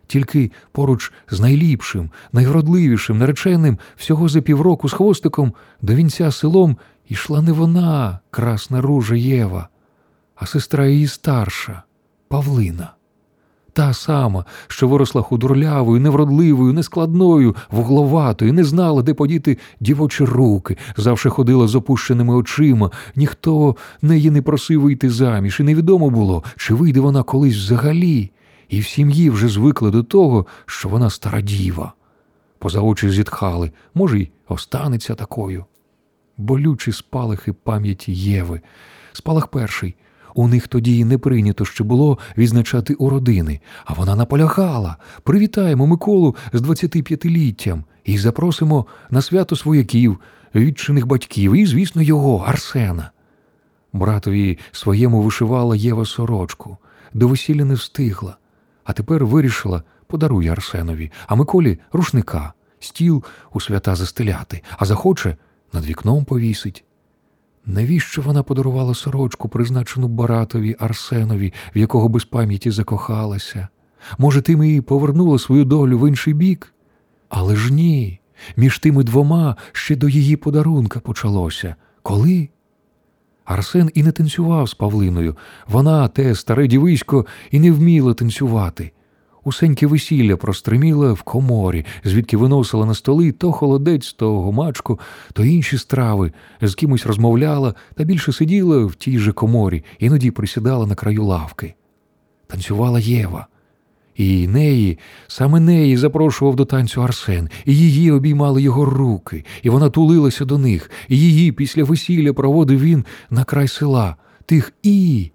Тільки 0.07 0.53
поруч 0.73 1.13
з 1.31 1.41
найліпшим, 1.41 2.11
найвродливішим 2.33 3.19
нареченим 3.19 3.79
всього 3.97 4.29
за 4.29 4.41
півроку 4.41 4.89
з 4.89 4.93
хвостиком 4.93 5.55
до 5.83 5.95
вінця 5.95 6.31
селом 6.31 6.77
ішла 7.09 7.43
не 7.43 7.53
вона, 7.53 8.19
красна 8.31 8.81
ружа 8.81 9.15
Єва, 9.15 9.69
а 10.37 10.47
сестра 10.47 10.87
її 10.87 11.07
старша 11.07 11.83
Павлина. 12.29 12.93
Та 13.73 13.95
сама, 13.95 14.45
що 14.69 14.89
виросла 14.89 15.23
худорлявою, 15.23 16.01
невродливою, 16.01 16.73
нескладною, 16.73 17.57
вугловатою, 17.71 18.53
не 18.53 18.65
знала, 18.65 19.03
де 19.03 19.15
подіти 19.15 19.59
дівочі 19.81 20.25
руки, 20.25 20.77
завше 20.97 21.31
ходила 21.31 21.69
з 21.69 21.75
опущеними 21.75 22.35
очима, 22.35 22.91
ніхто 23.17 23.77
неї 24.03 24.31
не 24.31 24.43
просив 24.43 24.81
вийти 24.81 25.11
заміж, 25.11 25.61
і 25.61 25.63
невідомо 25.63 26.11
було, 26.11 26.45
чи 26.57 26.75
вийде 26.75 27.01
вона 27.01 27.23
колись 27.23 27.57
взагалі, 27.57 28.31
і 28.69 28.81
в 28.81 28.87
сім'ї 28.87 29.31
вже 29.31 29.49
звикли 29.49 29.91
до 29.91 30.03
того, 30.03 30.47
що 30.67 30.89
вона 30.89 31.11
стара 31.11 31.41
діва. 31.41 31.93
Поза 32.59 32.81
очі 32.81 33.11
зітхали, 33.11 33.73
може, 33.95 34.19
й 34.21 34.29
останеться 34.49 35.15
такою. 35.15 35.65
Болючі 36.37 36.93
спалахи 36.93 37.53
пам'яті 37.53 38.13
Єви. 38.13 38.61
Спалах 39.13 39.47
перший. 39.47 39.95
У 40.37 40.49
них 40.49 40.69
тоді 40.69 41.05
не 41.05 41.19
прийнято 41.19 41.65
ще 41.65 41.85
було 41.85 42.19
відзначати 42.39 42.95
уродини, 42.95 43.61
а 43.85 43.93
вона 43.93 44.17
наполягала. 44.17 44.97
Привітаємо 45.23 45.87
Миколу 45.87 46.37
з 46.53 46.63
25-літтям 46.63 47.83
і 48.05 48.19
запросимо 48.19 48.87
на 49.11 49.23
свято 49.23 49.57
свояків, 49.57 50.21
відчиних 50.55 51.07
батьків 51.07 51.53
і, 51.53 51.67
звісно, 51.67 52.03
його, 52.03 52.45
Арсена. 52.49 53.11
Братові 53.93 54.59
своєму 54.73 55.23
вишивала 55.23 55.77
Єва 55.77 56.07
сорочку, 56.07 56.77
до 57.15 57.29
весілля 57.29 57.65
не 57.65 57.75
встигла, 57.75 58.37
а 58.85 58.93
тепер 58.93 59.27
вирішила 59.27 59.83
подарує 60.07 60.53
Арсенові, 60.53 61.13
а 61.27 61.35
Миколі 61.35 61.79
рушника, 61.93 62.53
стіл 62.81 63.25
у 63.53 63.61
свята 63.61 63.95
застеляти, 63.95 64.63
а 64.79 64.85
захоче 64.85 65.37
над 65.73 65.87
вікном 65.87 66.25
повісить. 66.25 66.86
Навіщо 67.67 68.23
вона 68.23 68.43
подарувала 68.43 68.95
сорочку, 68.95 69.49
призначену 69.49 70.09
Баратові 70.09 70.77
Арсенові, 70.79 71.53
в 71.75 71.79
якого 71.79 72.09
без 72.09 72.25
пам'яті 72.25 72.71
закохалася? 72.71 73.69
Може, 74.19 74.43
тим 74.43 74.63
і 74.63 74.81
повернула 74.81 75.39
свою 75.39 75.65
долю 75.65 75.99
в 75.99 76.09
інший 76.09 76.35
бік? 76.35 76.75
Але 77.29 77.57
ж 77.57 77.73
ні, 77.73 78.21
між 78.57 78.79
тими 78.79 79.05
двома 79.05 79.57
ще 79.73 79.97
до 79.97 80.09
її 80.09 80.37
подарунка 80.37 81.01
почалося. 81.01 81.75
Коли? 82.03 82.49
Арсен 83.45 83.91
і 83.95 84.03
не 84.03 84.13
танцював 84.13 84.69
з 84.69 84.75
Павлиною. 84.75 85.37
Вона, 85.69 86.09
те 86.09 86.35
старе 86.35 86.67
дівисько, 86.67 87.27
і 87.51 87.61
не 87.61 87.73
вміла 87.73 88.15
танцювати. 88.15 88.93
Усеньке 89.47 89.87
весілля 89.87 90.37
простриміла 90.37 91.13
в 91.13 91.23
коморі, 91.23 91.85
звідки 92.05 92.37
виносила 92.37 92.87
на 92.87 92.95
столи 92.95 93.33
то 93.33 93.53
холодець, 93.53 94.13
то 94.13 94.41
гумачку, 94.41 95.01
то 95.33 95.45
інші 95.45 95.79
страви, 95.79 96.33
з 96.61 96.75
кимось 96.75 97.07
розмовляла 97.07 97.75
та 97.95 98.05
більше 98.05 98.33
сиділа 98.33 98.85
в 98.85 98.95
тій 98.95 99.19
же 99.19 99.33
коморі, 99.33 99.85
іноді 99.99 100.31
присідала 100.31 100.87
на 100.87 100.95
краю 100.95 101.25
лавки. 101.25 101.75
Танцювала 102.47 103.01
Єва. 103.01 103.47
І 104.17 104.49
неї, 104.49 104.99
саме 105.27 105.61
неї 105.61 105.97
запрошував 105.97 106.57
до 106.57 106.65
танцю 106.65 107.03
Арсен, 107.03 107.49
і 107.65 107.77
її 107.77 108.11
обіймали 108.11 108.63
його 108.63 108.85
руки, 108.85 109.45
і 109.63 109.71
вона 109.71 109.91
тулилася 109.91 110.45
до 110.45 110.59
них, 110.59 110.91
і 111.09 111.19
її 111.19 111.53
після 111.53 111.85
весілля 111.85 112.33
проводив 112.33 112.81
він 112.81 113.05
на 113.31 113.45
край 113.45 113.69
села. 113.69 114.17
Тих 114.47 114.73
і 114.83 115.31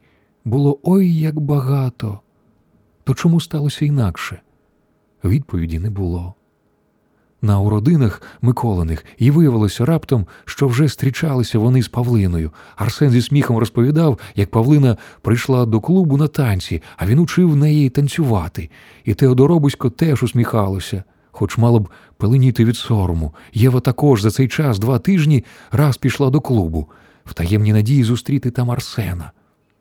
було 0.45 0.79
ой 0.83 1.13
як 1.13 1.39
багато. 1.39 2.19
То 3.11 3.15
чому 3.15 3.41
сталося 3.41 3.85
інакше? 3.85 4.41
Відповіді 5.23 5.79
не 5.79 5.89
було. 5.89 6.33
На 7.41 7.59
уродинах 7.59 8.21
Миколиних 8.41 9.05
і 9.17 9.31
виявилося 9.31 9.85
раптом, 9.85 10.27
що 10.45 10.67
вже 10.67 10.83
зустрічалися 10.83 11.59
вони 11.59 11.83
з 11.83 11.87
Павлиною. 11.87 12.51
Арсен 12.75 13.09
зі 13.09 13.21
сміхом 13.21 13.57
розповідав, 13.57 14.19
як 14.35 14.51
Павлина 14.51 14.97
прийшла 15.21 15.65
до 15.65 15.81
клубу 15.81 16.17
на 16.17 16.27
танці, 16.27 16.81
а 16.97 17.05
він 17.05 17.19
учив 17.19 17.55
неї 17.55 17.89
танцювати. 17.89 18.69
І 19.05 19.13
Теодоробусько 19.13 19.89
теж 19.89 20.23
усміхалося, 20.23 21.03
хоч 21.31 21.57
мало 21.57 21.79
б 21.79 21.89
пеленіти 22.17 22.65
від 22.65 22.77
сорому. 22.77 23.33
Єва 23.53 23.79
також 23.79 24.21
за 24.21 24.31
цей 24.31 24.47
час 24.47 24.79
два 24.79 24.99
тижні 24.99 25.43
раз 25.71 25.97
пішла 25.97 26.29
до 26.29 26.41
клубу, 26.41 26.89
в 27.25 27.33
таємній 27.33 27.73
надії 27.73 28.03
зустріти 28.03 28.51
там 28.51 28.71
Арсена. 28.71 29.31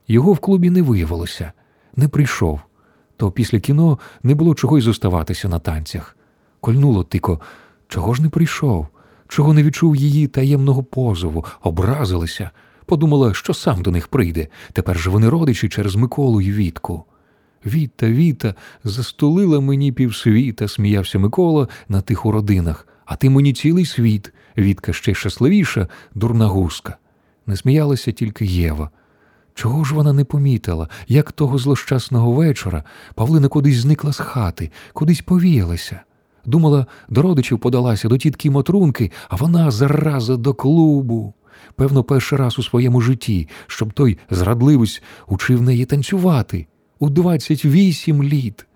Його 0.09 0.33
в 0.33 0.39
клубі 0.39 0.71
не 0.71 0.83
виявилося, 0.83 1.53
не 1.97 2.09
прийшов 2.09 2.61
то 3.21 3.31
після 3.31 3.61
кіно 3.61 3.99
не 4.23 4.35
було 4.35 4.55
чого 4.55 4.79
й 4.79 4.81
зоставатися 4.81 5.49
на 5.49 5.59
танцях. 5.59 6.17
Кольнуло 6.61 7.05
тико, 7.05 7.41
чого 7.89 8.15
ж 8.15 8.23
не 8.23 8.29
прийшов, 8.29 8.87
чого 9.29 9.55
не 9.55 9.63
відчув 9.63 9.97
її 9.97 10.27
таємного 10.27 10.83
позову, 10.83 11.45
образилася, 11.63 12.51
подумала, 12.87 13.35
що 13.35 13.55
сам 13.55 13.83
до 13.83 13.91
них 13.91 14.09
прийде. 14.09 14.49
Тепер 14.73 14.99
же 14.99 15.11
вони 15.11 15.29
родичі 15.29 15.69
через 15.69 15.97
Миколу 15.97 16.41
й 16.41 16.53
Вітку. 16.53 17.05
Віта, 17.67 18.07
Віта, 18.07 18.55
застулила 18.85 19.61
мені 19.61 19.93
півсвіта, 19.93 20.69
сміявся 20.69 21.19
Микола 21.19 21.69
на 21.89 22.01
тих 22.01 22.27
уродинах, 22.27 22.89
а 23.05 23.17
ти 23.17 23.31
мені 23.31 23.53
цілий 23.53 23.87
світ, 23.87 24.33
Вітка 24.59 24.93
ще 24.93 25.15
щасливіша, 25.15 25.89
дурна 26.15 26.47
гуска. 26.47 26.97
Не 27.47 27.57
сміялася 27.57 28.13
тільки 28.13 28.47
Єва. 28.47 28.91
Чого 29.55 29.85
ж 29.85 29.95
вона 29.95 30.13
не 30.13 30.25
помітила, 30.25 30.89
як 31.09 31.33
того 31.33 31.59
злощасного 31.59 32.33
вечора 32.33 32.85
Павлина 33.15 33.49
кудись 33.49 33.77
зникла 33.77 34.13
з 34.13 34.19
хати, 34.19 34.71
кудись 34.93 35.21
повіялася. 35.21 36.01
Думала, 36.45 36.87
до 37.09 37.23
родичів 37.23 37.59
подалася 37.59 38.09
до 38.09 38.19
тітки 38.19 38.51
Матрунки, 38.51 39.13
а 39.29 39.37
вона 39.37 39.71
зараза 39.71 40.37
до 40.37 40.55
клубу. 40.55 41.35
Певно, 41.77 42.05
перший 42.05 42.39
раз 42.39 42.59
у 42.59 42.63
своєму 42.63 43.01
житті, 43.01 43.49
щоб 43.67 43.93
той 43.93 44.19
зрадливець 44.31 45.03
учив 45.29 45.63
неї 45.63 45.85
танцювати 45.85 46.67
у 46.99 47.11
28 47.11 48.23
літ. 48.23 48.67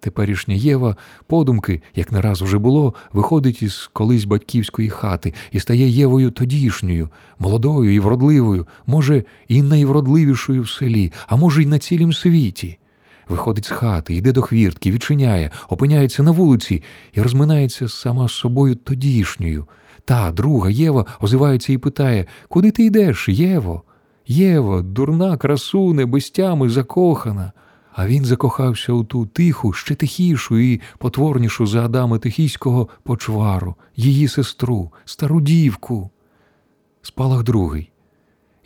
Теперішня 0.00 0.54
Єва, 0.54 0.96
подумки, 1.26 1.82
як 1.94 2.12
не 2.12 2.20
раз 2.20 2.42
вже 2.42 2.58
було, 2.58 2.94
виходить 3.12 3.62
із 3.62 3.90
колись 3.92 4.24
батьківської 4.24 4.88
хати 4.88 5.34
і 5.52 5.60
стає 5.60 5.88
Євою 5.88 6.30
тодішньою, 6.30 7.08
молодою 7.38 7.94
і 7.94 8.00
вродливою, 8.00 8.66
може, 8.86 9.24
і 9.48 9.62
найвродливішою 9.62 10.62
в 10.62 10.70
селі, 10.70 11.12
а 11.26 11.36
може, 11.36 11.62
й 11.62 11.66
на 11.66 11.78
цілім 11.78 12.12
світі. 12.12 12.78
Виходить 13.28 13.64
з 13.64 13.70
хати, 13.70 14.14
йде 14.14 14.32
до 14.32 14.42
хвіртки, 14.42 14.90
відчиняє, 14.90 15.50
опиняється 15.68 16.22
на 16.22 16.30
вулиці 16.30 16.82
і 17.12 17.22
розминається 17.22 17.88
сама 17.88 18.28
з 18.28 18.32
собою 18.32 18.74
тодішньою. 18.74 19.66
Та 20.04 20.30
друга 20.30 20.70
Єва 20.70 21.06
озивається 21.20 21.72
і 21.72 21.78
питає 21.78 22.26
Куди 22.48 22.70
ти 22.70 22.84
йдеш, 22.84 23.28
Єво? 23.28 23.82
Єво, 24.26 24.82
дурна 24.82 25.36
красуне, 25.36 26.06
без 26.06 26.30
тями 26.30 26.68
закохана. 26.68 27.52
А 27.92 28.06
він 28.06 28.24
закохався 28.24 28.92
у 28.92 29.04
ту 29.04 29.26
тиху, 29.26 29.72
ще 29.72 29.94
тихішу 29.94 30.58
і 30.58 30.80
потворнішу 30.98 31.66
за 31.66 31.84
Адама 31.84 32.18
Тихійського 32.18 32.88
почвару, 33.02 33.74
її 33.96 34.28
сестру, 34.28 34.92
стару 35.04 35.40
дівку. 35.40 36.10
Спалах 37.02 37.42
другий. 37.42 37.90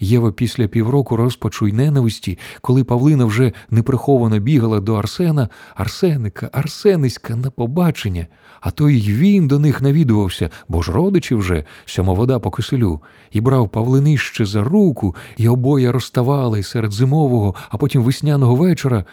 Єва 0.01 0.33
після 0.33 0.67
півроку 0.67 1.17
розпачу 1.17 1.69
й 1.69 1.73
ненависті, 1.73 2.39
коли 2.61 2.85
Павлина 2.85 3.25
вже 3.25 3.53
неприховано 3.71 4.39
бігала 4.39 4.81
до 4.81 4.95
Арсена, 4.95 5.49
Арсеника, 5.75 6.51
Арсениська 6.53 7.37
на 7.37 7.51
побачення, 7.51 8.27
а 8.61 8.71
то 8.71 8.91
й 8.91 9.13
він 9.13 9.49
до 9.49 9.59
них 9.59 9.83
навідувався, 9.83 10.51
бо 10.69 10.83
ж 10.83 10.93
родичі 10.93 11.35
вже, 11.35 11.65
сьома 11.85 12.13
вода 12.13 12.39
по 12.39 12.51
киселю, 12.51 13.03
і 13.31 13.41
брав 13.41 13.69
Павлинище 13.69 14.45
за 14.45 14.65
руку, 14.65 15.17
і 15.37 15.49
обоє 15.49 15.93
розставали 15.93 16.63
серед 16.63 16.93
зимового, 16.93 17.55
а 17.69 17.77
потім 17.77 18.03
весняного 18.03 18.55
вечора. 18.57 19.05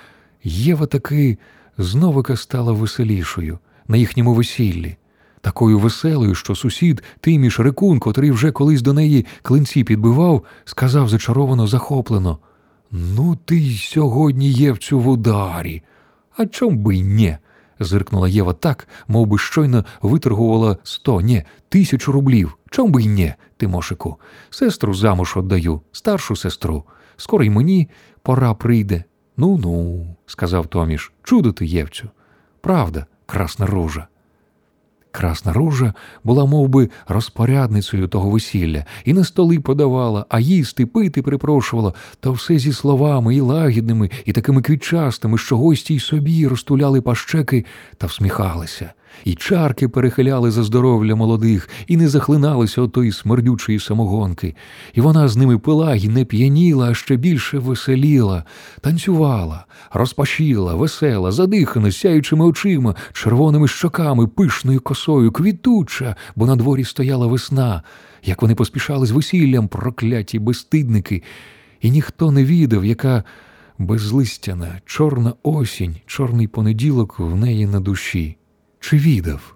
Єва 0.43 0.85
таки 0.85 1.37
зновика 1.77 2.35
стала 2.35 2.71
веселішою 2.71 3.59
на 3.87 3.97
їхньому 3.97 4.33
весіллі 4.33 4.97
такою 5.41 5.79
веселою, 5.79 6.35
що 6.35 6.55
сусід 6.55 7.03
Тиміш 7.19 7.59
Рекун, 7.59 7.99
котрий 7.99 8.31
вже 8.31 8.51
колись 8.51 8.81
до 8.81 8.93
неї 8.93 9.25
клинці 9.41 9.83
підбивав, 9.83 10.43
сказав 10.65 11.09
зачаровано 11.09 11.67
захоплено 11.67 12.39
Ну, 12.91 13.37
ти 13.45 13.57
й 13.57 13.77
сьогодні 13.77 14.51
Євцю 14.51 14.99
в 14.99 15.07
ударі. 15.07 15.81
А 16.37 16.45
чом 16.45 16.77
би 16.77 16.95
й 16.95 17.03
не? 17.03 17.37
зиркнула 17.79 18.27
Єва 18.27 18.53
так, 18.53 18.87
мов 19.07 19.27
би 19.27 19.37
щойно 19.37 19.85
виторгувала 20.01 20.77
сто, 20.83 21.21
ні, 21.21 21.43
тисячу 21.69 22.11
рублів. 22.11 22.57
Чом 22.69 22.91
би 22.91 23.03
й 23.03 23.07
не, 23.07 23.35
Тимошику? 23.57 24.17
Сестру 24.49 24.93
замуж 24.93 25.33
отдаю, 25.37 25.81
старшу 25.91 26.35
сестру. 26.35 26.83
Скоро 27.17 27.43
й 27.43 27.49
мені 27.49 27.89
пора 28.21 28.53
прийде. 28.53 29.03
Ну 29.37 29.57
ну, 29.63 30.05
сказав 30.25 30.67
Томіш, 30.67 31.11
чудо 31.23 31.51
ти, 31.51 31.65
Євцю. 31.65 32.09
Правда, 32.61 33.05
красна 33.25 33.65
ружа. 33.65 34.07
Красна 35.11 35.53
ружа 35.53 35.93
була 36.23 36.45
мов 36.45 36.69
би, 36.69 36.89
розпорядницею 37.07 38.07
того 38.07 38.29
весілля, 38.29 38.85
і 39.05 39.13
на 39.13 39.23
столи 39.23 39.59
подавала, 39.59 40.25
а 40.29 40.39
їсти, 40.39 40.85
пити 40.85 41.21
припрошувала, 41.21 41.93
та 42.19 42.29
все 42.29 42.59
зі 42.59 42.73
словами 42.73 43.35
і 43.35 43.41
лагідними, 43.41 44.09
і 44.25 44.33
такими 44.33 44.61
квітчастими, 44.61 45.37
що 45.37 45.57
гості 45.57 45.95
й 45.95 45.99
собі 45.99 46.47
розтуляли 46.47 47.01
пащеки 47.01 47.65
та 47.97 48.07
всміхалися, 48.07 48.93
і 49.25 49.35
чарки 49.35 49.87
перехиляли 49.87 50.51
за 50.51 50.63
здоров'я 50.63 51.15
молодих, 51.15 51.69
і 51.87 51.97
не 51.97 52.09
захлиналися 52.09 52.81
отої 52.81 53.11
смердючої 53.11 53.79
самогонки, 53.79 54.55
і 54.93 55.01
вона 55.01 55.27
з 55.27 55.37
ними 55.37 55.57
пила 55.57 55.95
і 55.95 56.07
не 56.07 56.25
п'яніла, 56.25 56.89
а 56.89 56.93
ще 56.93 57.15
більше 57.15 57.59
веселіла, 57.59 58.43
танцювала, 58.81 59.65
розпашіла, 59.93 60.75
весела, 60.75 61.31
задихана, 61.31 61.91
сяючими 61.91 62.45
очима, 62.45 62.95
червоними 63.13 63.67
щоками, 63.67 64.27
пишною 64.27 64.81
косою, 64.81 65.31
квітуча, 65.31 66.15
бо 66.35 66.45
на 66.45 66.55
дворі 66.55 66.83
стояла 66.83 67.27
весна, 67.27 67.83
як 68.23 68.41
вони 68.41 68.55
поспішали 68.55 69.05
з 69.05 69.11
весіллям, 69.11 69.67
прокляті 69.67 70.39
безстидники, 70.39 71.23
і 71.81 71.91
ніхто 71.91 72.31
не 72.31 72.45
відав, 72.45 72.85
яка 72.85 73.23
безлистяна, 73.77 74.81
чорна 74.85 75.33
осінь, 75.43 75.95
чорний 76.05 76.47
понеділок 76.47 77.19
в 77.19 77.35
неї 77.35 77.65
на 77.65 77.79
душі. 77.79 78.37
Чи 78.81 78.97
відав? 78.97 79.55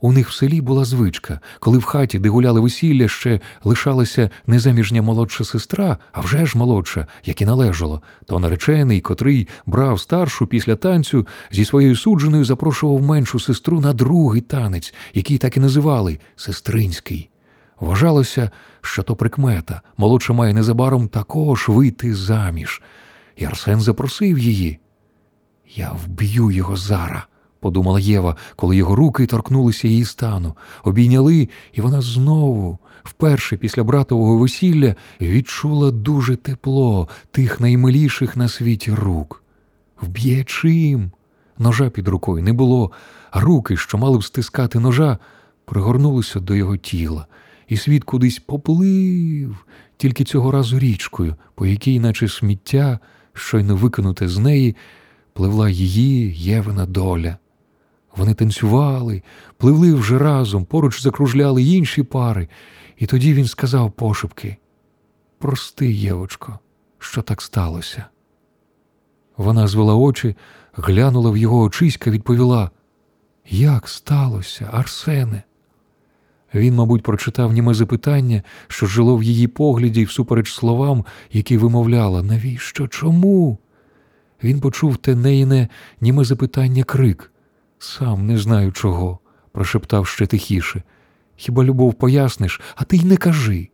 У 0.00 0.12
них 0.12 0.28
в 0.28 0.32
селі 0.32 0.60
була 0.60 0.84
звичка, 0.84 1.40
коли 1.60 1.78
в 1.78 1.84
хаті, 1.84 2.18
де 2.18 2.28
гуляли 2.28 2.60
весілля, 2.60 3.08
ще 3.08 3.40
лишалася 3.64 4.30
незаміжня 4.46 5.02
молодша 5.02 5.44
сестра, 5.44 5.98
а 6.12 6.20
вже 6.20 6.46
ж 6.46 6.58
молодша, 6.58 7.06
як 7.24 7.42
і 7.42 7.46
належало, 7.46 8.02
то 8.26 8.38
наречений, 8.38 9.00
котрий 9.00 9.48
брав 9.66 10.00
старшу 10.00 10.46
після 10.46 10.76
танцю, 10.76 11.26
зі 11.50 11.64
своєю 11.64 11.96
судженою 11.96 12.44
запрошував 12.44 13.02
меншу 13.02 13.40
сестру 13.40 13.80
на 13.80 13.92
другий 13.92 14.40
танець, 14.40 14.94
який 15.14 15.38
так 15.38 15.56
і 15.56 15.60
називали 15.60 16.18
сестринський. 16.36 17.30
Вважалося, 17.80 18.50
що 18.80 19.02
то 19.02 19.16
прикмета, 19.16 19.82
молодша 19.96 20.32
має 20.32 20.54
незабаром 20.54 21.08
також 21.08 21.68
вийти 21.68 22.14
заміж. 22.14 22.82
І 23.36 23.44
Арсен 23.44 23.80
запросив 23.80 24.38
її. 24.38 24.78
Я 25.74 25.92
вб'ю 25.92 26.50
його 26.50 26.76
зара 26.76 27.26
подумала 27.60 28.00
Єва, 28.00 28.36
коли 28.56 28.76
його 28.76 28.96
руки 28.96 29.26
торкнулися 29.26 29.88
її 29.88 30.04
стану, 30.04 30.56
обійняли, 30.84 31.48
і 31.72 31.80
вона 31.80 32.00
знову, 32.00 32.78
вперше 33.02 33.56
після 33.56 33.84
братового 33.84 34.38
весілля, 34.38 34.94
відчула 35.20 35.90
дуже 35.90 36.36
тепло 36.36 37.08
тих 37.30 37.60
наймиліших 37.60 38.36
на 38.36 38.48
світі 38.48 38.92
рук. 38.92 39.42
Вб'є 40.02 40.44
чим? 40.44 41.10
Ножа 41.58 41.90
під 41.90 42.08
рукою 42.08 42.42
не 42.42 42.52
було, 42.52 42.90
а 43.30 43.40
руки, 43.40 43.76
що 43.76 43.98
мали 43.98 44.18
б 44.18 44.24
стискати 44.24 44.78
ножа, 44.78 45.18
пригорнулися 45.64 46.40
до 46.40 46.54
його 46.54 46.76
тіла, 46.76 47.26
і 47.68 47.76
світ 47.76 48.04
кудись 48.04 48.38
поплив, 48.38 49.56
тільки 49.96 50.24
цього 50.24 50.50
разу 50.50 50.78
річкою, 50.78 51.34
по 51.54 51.66
якій, 51.66 52.00
наче 52.00 52.28
сміття, 52.28 52.98
щойно 53.32 53.76
викинуте 53.76 54.28
з 54.28 54.38
неї, 54.38 54.76
пливла 55.32 55.68
її 55.68 56.34
Євина 56.34 56.86
доля. 56.86 57.36
Вони 58.16 58.34
танцювали, 58.34 59.22
пливли 59.56 59.94
вже 59.94 60.18
разом, 60.18 60.64
поруч 60.64 61.02
закружляли 61.02 61.62
інші 61.62 62.02
пари, 62.02 62.48
і 62.96 63.06
тоді 63.06 63.34
він 63.34 63.46
сказав 63.46 63.92
пошепки 63.92 64.56
Прости, 65.38 65.92
Євочко, 65.92 66.58
що 66.98 67.22
так 67.22 67.42
сталося. 67.42 68.04
Вона 69.36 69.66
звела 69.66 69.94
очі, 69.94 70.36
глянула 70.72 71.30
в 71.30 71.36
його 71.36 71.60
очиська, 71.60 72.10
відповіла 72.10 72.70
Як 73.50 73.88
сталося, 73.88 74.68
Арсене? 74.72 75.42
Він, 76.54 76.74
мабуть, 76.74 77.02
прочитав 77.02 77.52
німе 77.52 77.74
запитання, 77.74 78.42
що 78.68 78.86
жило 78.86 79.16
в 79.16 79.22
її 79.22 79.46
погляді 79.46 80.00
і 80.00 80.04
всупереч 80.04 80.52
словам, 80.52 81.04
які 81.32 81.56
вимовляла 81.56 82.22
Навіщо? 82.22 82.88
Чому? 82.88 83.58
Він 84.42 84.60
почув 84.60 84.96
те 84.96 85.14
неїне 85.14 85.68
німе 86.00 86.24
запитання 86.24 86.84
крик. 86.84 87.32
Сам 87.78 88.26
не 88.26 88.38
знаю 88.38 88.72
чого, 88.72 89.18
прошептав 89.52 90.06
ще 90.06 90.26
тихіше. 90.26 90.82
Хіба 91.36 91.64
любов 91.64 91.94
поясниш, 91.94 92.60
а 92.76 92.84
ти 92.84 92.96
й 92.96 93.04
не 93.04 93.16
кажи. 93.16 93.68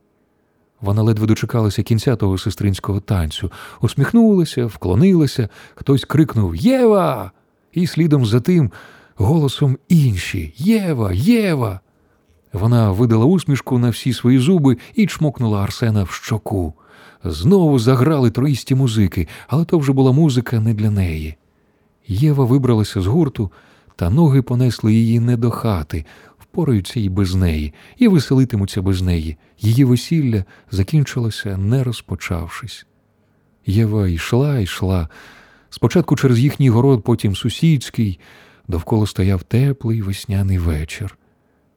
Вона 0.81 1.03
ледве 1.03 1.27
дочекалася 1.27 1.83
кінця 1.83 2.17
того 2.17 2.38
сестринського 2.38 3.01
танцю, 3.01 3.53
усміхнулася, 3.81 4.67
вклонилася, 4.67 5.49
хтось 5.75 6.05
крикнув 6.05 6.57
Єва! 6.57 7.31
І 7.73 7.87
слідом 7.87 8.27
за 8.27 8.41
тим 8.41 8.73
голосом 9.17 9.79
інші 9.88 10.55
Єва, 10.57 11.12
Єва. 11.12 11.81
Вона 12.53 12.91
видала 12.91 13.25
усмішку 13.25 13.79
на 13.79 13.91
всі 13.91 14.12
свої 14.12 14.38
зуби 14.38 14.77
і 14.95 15.07
чмокнула 15.07 15.62
Арсена 15.62 16.03
в 16.03 16.11
щоку. 16.11 16.75
Знову 17.25 17.79
заграли 17.79 18.31
троїсті 18.31 18.75
музики, 18.75 19.29
але 19.49 19.65
то 19.65 19.79
вже 19.79 19.93
була 19.93 20.12
музика 20.12 20.61
не 20.61 20.75
для 20.75 20.91
неї. 20.91 21.37
Єва 22.07 22.45
вибралася 22.45 23.01
з 23.01 23.07
гурту 23.07 23.51
та 24.03 24.11
ноги 24.11 24.43
понесли 24.43 24.95
її 24.95 25.21
не 25.21 25.37
до 25.37 25.51
хати, 25.51 26.05
впораються 26.38 27.01
й 27.01 27.09
без 27.09 27.35
неї, 27.35 27.75
і 27.97 28.09
веселитимуться 28.09 28.83
без 28.83 29.03
неї. 29.03 29.37
Її 29.61 29.85
весілля 29.85 30.45
закінчилося, 30.71 31.57
не 31.57 31.85
розпочавшись. 31.85 32.87
Єва 33.67 34.09
йшла, 34.09 34.59
йшла. 34.59 35.09
Спочатку 35.71 36.17
через 36.17 36.38
їхній 36.38 36.71
город, 36.71 37.03
потім 37.03 37.37
сусідський, 37.37 38.21
довкола 38.69 39.07
стояв 39.07 39.43
теплий 39.43 40.03
весняний 40.03 40.59
вечір. 40.59 41.19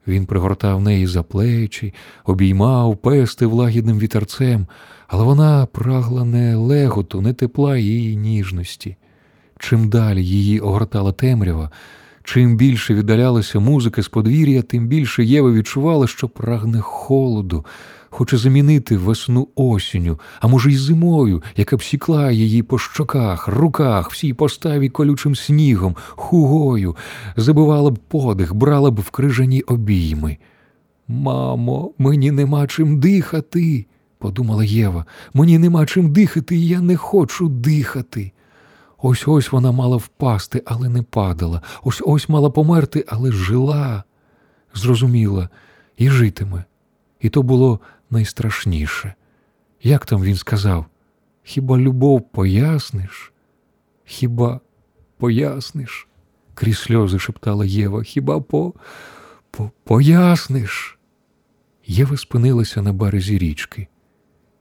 Він 0.06 0.26
пригортав 0.26 0.82
неї 0.82 1.06
за 1.06 1.22
плечі, 1.22 1.94
обіймав, 2.24 2.96
пестив 2.96 3.52
лагідним 3.52 3.98
вітерцем, 3.98 4.66
але 5.08 5.24
вона 5.24 5.66
прагла 5.66 6.24
не 6.24 6.56
леготу, 6.56 7.20
не 7.20 7.32
тепла 7.32 7.76
її 7.76 8.16
ніжності. 8.16 8.96
Чим 9.58 9.88
далі 9.88 10.24
її 10.24 10.60
огортала 10.60 11.12
темрява, 11.12 11.70
Чим 12.26 12.56
більше 12.56 12.94
віддалялася 12.94 13.58
музика 13.58 14.02
з 14.02 14.08
подвір'я, 14.08 14.62
тим 14.62 14.86
більше 14.86 15.24
Єва 15.24 15.52
відчувала, 15.52 16.06
що 16.06 16.28
прагне 16.28 16.80
холоду, 16.80 17.64
хоче 18.10 18.36
замінити 18.36 18.96
весну 18.96 19.48
осінню, 19.54 20.20
а 20.40 20.46
може, 20.46 20.72
й 20.72 20.76
зимою, 20.76 21.42
яка 21.56 21.76
б 21.76 21.82
сікла 21.82 22.30
її 22.30 22.62
по 22.62 22.78
щоках, 22.78 23.48
руках, 23.48 24.10
всій 24.10 24.32
поставі 24.32 24.88
колючим 24.88 25.36
снігом, 25.36 25.96
хугою, 26.08 26.96
забивала 27.36 27.90
б 27.90 27.98
подих, 27.98 28.54
брала 28.54 28.90
б 28.90 29.00
в 29.00 29.10
крижані 29.10 29.62
обійми. 29.62 30.36
Мамо, 31.08 31.90
мені 31.98 32.30
нема 32.30 32.66
чим 32.66 33.00
дихати, 33.00 33.86
подумала 34.18 34.64
Єва. 34.64 35.04
Мені 35.34 35.58
нема 35.58 35.86
чим 35.86 36.12
дихати, 36.12 36.56
і 36.56 36.68
я 36.68 36.80
не 36.80 36.96
хочу 36.96 37.48
дихати. 37.48 38.32
Ось 39.08 39.28
ось 39.28 39.52
вона 39.52 39.72
мала 39.72 39.96
впасти, 39.96 40.62
але 40.64 40.88
не 40.88 41.02
падала. 41.02 41.62
Ось 41.82 42.02
ось 42.04 42.28
мала 42.28 42.50
померти, 42.50 43.04
але 43.08 43.32
жила. 43.32 44.04
Зрозуміла, 44.74 45.48
і 45.96 46.10
житиме. 46.10 46.64
І 47.20 47.28
то 47.28 47.42
було 47.42 47.80
найстрашніше. 48.10 49.14
Як 49.82 50.06
там 50.06 50.22
він 50.22 50.36
сказав? 50.36 50.86
Хіба 51.42 51.78
любов 51.78 52.30
поясниш? 52.30 53.32
Хіба 54.04 54.60
поясниш? 55.18 56.08
крізь 56.54 56.78
сльози 56.78 57.18
шептала 57.18 57.64
Єва. 57.64 58.02
Хіба 58.02 58.40
по, 58.40 58.74
по 59.50 59.70
поясниш? 59.84 60.98
Єва 61.86 62.16
спинилася 62.16 62.82
на 62.82 62.92
березі 62.92 63.38
річки, 63.38 63.86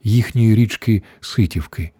їхньої 0.04 0.56
річки 0.56 1.04
Ситівки. 1.22 1.92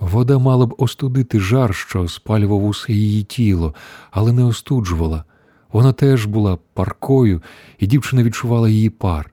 Вода 0.00 0.38
мала 0.38 0.66
б 0.66 0.74
остудити 0.78 1.40
жар, 1.40 1.74
що 1.74 2.08
спалював 2.08 2.64
усе 2.64 2.92
її 2.92 3.22
тіло, 3.22 3.74
але 4.10 4.32
не 4.32 4.44
остуджувала. 4.44 5.24
Вона 5.72 5.92
теж 5.92 6.26
була 6.26 6.58
паркою, 6.72 7.42
і 7.78 7.86
дівчина 7.86 8.22
відчувала 8.22 8.68
її 8.68 8.90
пар. 8.90 9.30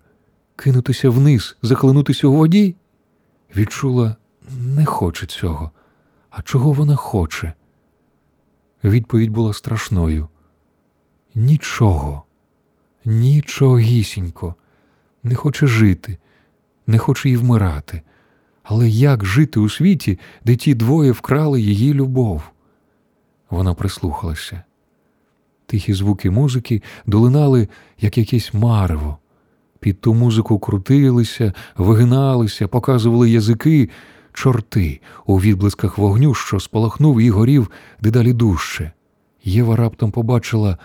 Кинутися 0.56 1.10
вниз, 1.10 1.58
захлинутися 1.62 2.28
у 2.28 2.34
воді? 2.34 2.76
Відчула, 3.56 4.16
не 4.60 4.86
хоче 4.86 5.26
цього. 5.26 5.72
А 6.30 6.42
чого 6.42 6.72
вона 6.72 6.96
хоче? 6.96 7.54
Відповідь 8.84 9.30
була 9.30 9.54
страшною. 9.54 10.28
Нічого, 11.36 12.24
нічогісінько, 13.06 14.56
не 15.24 15.36
хоче 15.36 15.68
жити, 15.68 16.18
не 16.88 16.98
хоче 16.98 17.30
і 17.30 17.38
вмирати. 17.38 18.02
Але 18.68 18.90
як 18.90 19.26
жити 19.26 19.60
у 19.60 19.70
світі, 19.70 20.20
де 20.46 20.56
ті 20.56 20.74
двоє 20.74 21.12
вкрали 21.12 21.62
її 21.62 21.94
любов? 21.94 22.42
Вона 23.50 23.74
прислухалася. 23.74 24.64
Тихі 25.66 25.94
звуки 25.94 26.32
музики 26.32 26.82
долинали, 27.06 27.68
як 28.02 28.18
якесь 28.18 28.54
марево. 28.54 29.18
Під 29.80 30.02
ту 30.02 30.14
музику 30.14 30.60
крутилися, 30.60 31.54
вигиналися, 31.78 32.68
показували 32.68 33.30
язики, 33.30 33.90
чорти 34.34 35.02
у 35.26 35.40
відблисках 35.40 35.98
вогню, 35.98 36.34
що 36.34 36.60
спалахнув 36.60 37.22
і 37.22 37.30
горів 37.30 37.72
дедалі 38.02 38.34
дужче. 38.34 38.92
Єва 39.44 39.76
раптом 39.76 40.12
побачила 40.12 40.78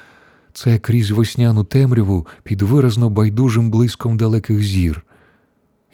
це 0.52 0.78
крізь 0.78 1.10
весняну 1.10 1.64
темряву 1.64 2.26
під 2.42 2.62
виразно 2.62 3.10
байдужим 3.10 3.70
блиском 3.70 4.16
далеких 4.16 4.62
зір. 4.62 5.04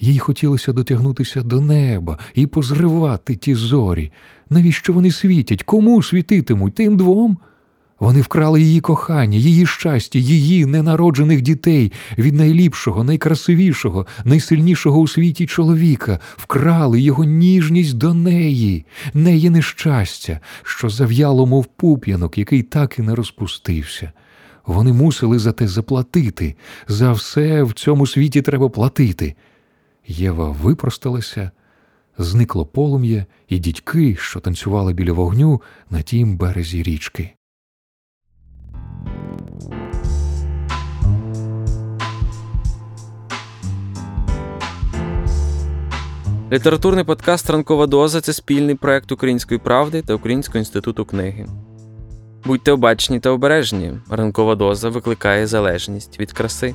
Їй 0.00 0.18
хотілося 0.18 0.72
дотягнутися 0.72 1.42
до 1.42 1.60
неба 1.60 2.18
і 2.34 2.46
позривати 2.46 3.36
ті 3.36 3.54
зорі. 3.54 4.12
Навіщо 4.50 4.92
вони 4.92 5.10
світять? 5.10 5.62
Кому 5.62 6.02
світитимуть? 6.02 6.74
Тим 6.74 6.96
двом? 6.96 7.38
Вони 8.00 8.20
вкрали 8.20 8.62
її 8.62 8.80
кохання, 8.80 9.38
її 9.38 9.66
щастя, 9.66 10.18
її 10.18 10.66
ненароджених 10.66 11.40
дітей 11.40 11.92
від 12.18 12.34
найліпшого, 12.34 13.04
найкрасивішого, 13.04 14.06
найсильнішого 14.24 15.00
у 15.00 15.08
світі 15.08 15.46
чоловіка, 15.46 16.20
вкрали 16.36 17.00
його 17.00 17.24
ніжність 17.24 17.96
до 17.96 18.14
неї, 18.14 18.86
неї 19.14 19.50
нещастя, 19.50 20.40
що 20.62 20.88
зав'яло, 20.88 21.46
мов 21.46 21.66
пуп'янок, 21.66 22.38
який 22.38 22.62
так 22.62 22.98
і 22.98 23.02
не 23.02 23.14
розпустився. 23.14 24.12
Вони 24.66 24.92
мусили 24.92 25.38
за 25.38 25.52
те 25.52 25.68
заплатити. 25.68 26.54
За 26.88 27.12
все 27.12 27.62
в 27.62 27.72
цьому 27.72 28.06
світі 28.06 28.42
треба 28.42 28.68
платити. 28.68 29.34
Єва 30.08 30.50
випросталася, 30.50 31.50
зникло 32.18 32.66
полум'я 32.66 33.26
і 33.48 33.58
дідьки, 33.58 34.16
що 34.20 34.40
танцювали 34.40 34.92
біля 34.92 35.12
вогню 35.12 35.62
на 35.90 36.02
тім 36.02 36.36
березі 36.36 36.82
річки. 36.82 37.32
Літературний 46.52 47.04
подкаст 47.04 47.50
Ранкова 47.50 47.86
доза 47.86 48.20
це 48.20 48.32
спільний 48.32 48.74
проект 48.74 49.12
Української 49.12 49.60
правди 49.60 50.02
та 50.02 50.14
Українського 50.14 50.58
інституту 50.58 51.04
книги. 51.04 51.46
Будьте 52.44 52.72
обачні 52.72 53.20
та 53.20 53.30
обережні. 53.30 53.92
Ранкова 54.10 54.54
доза 54.54 54.88
викликає 54.88 55.46
залежність 55.46 56.20
від 56.20 56.32
краси. 56.32 56.74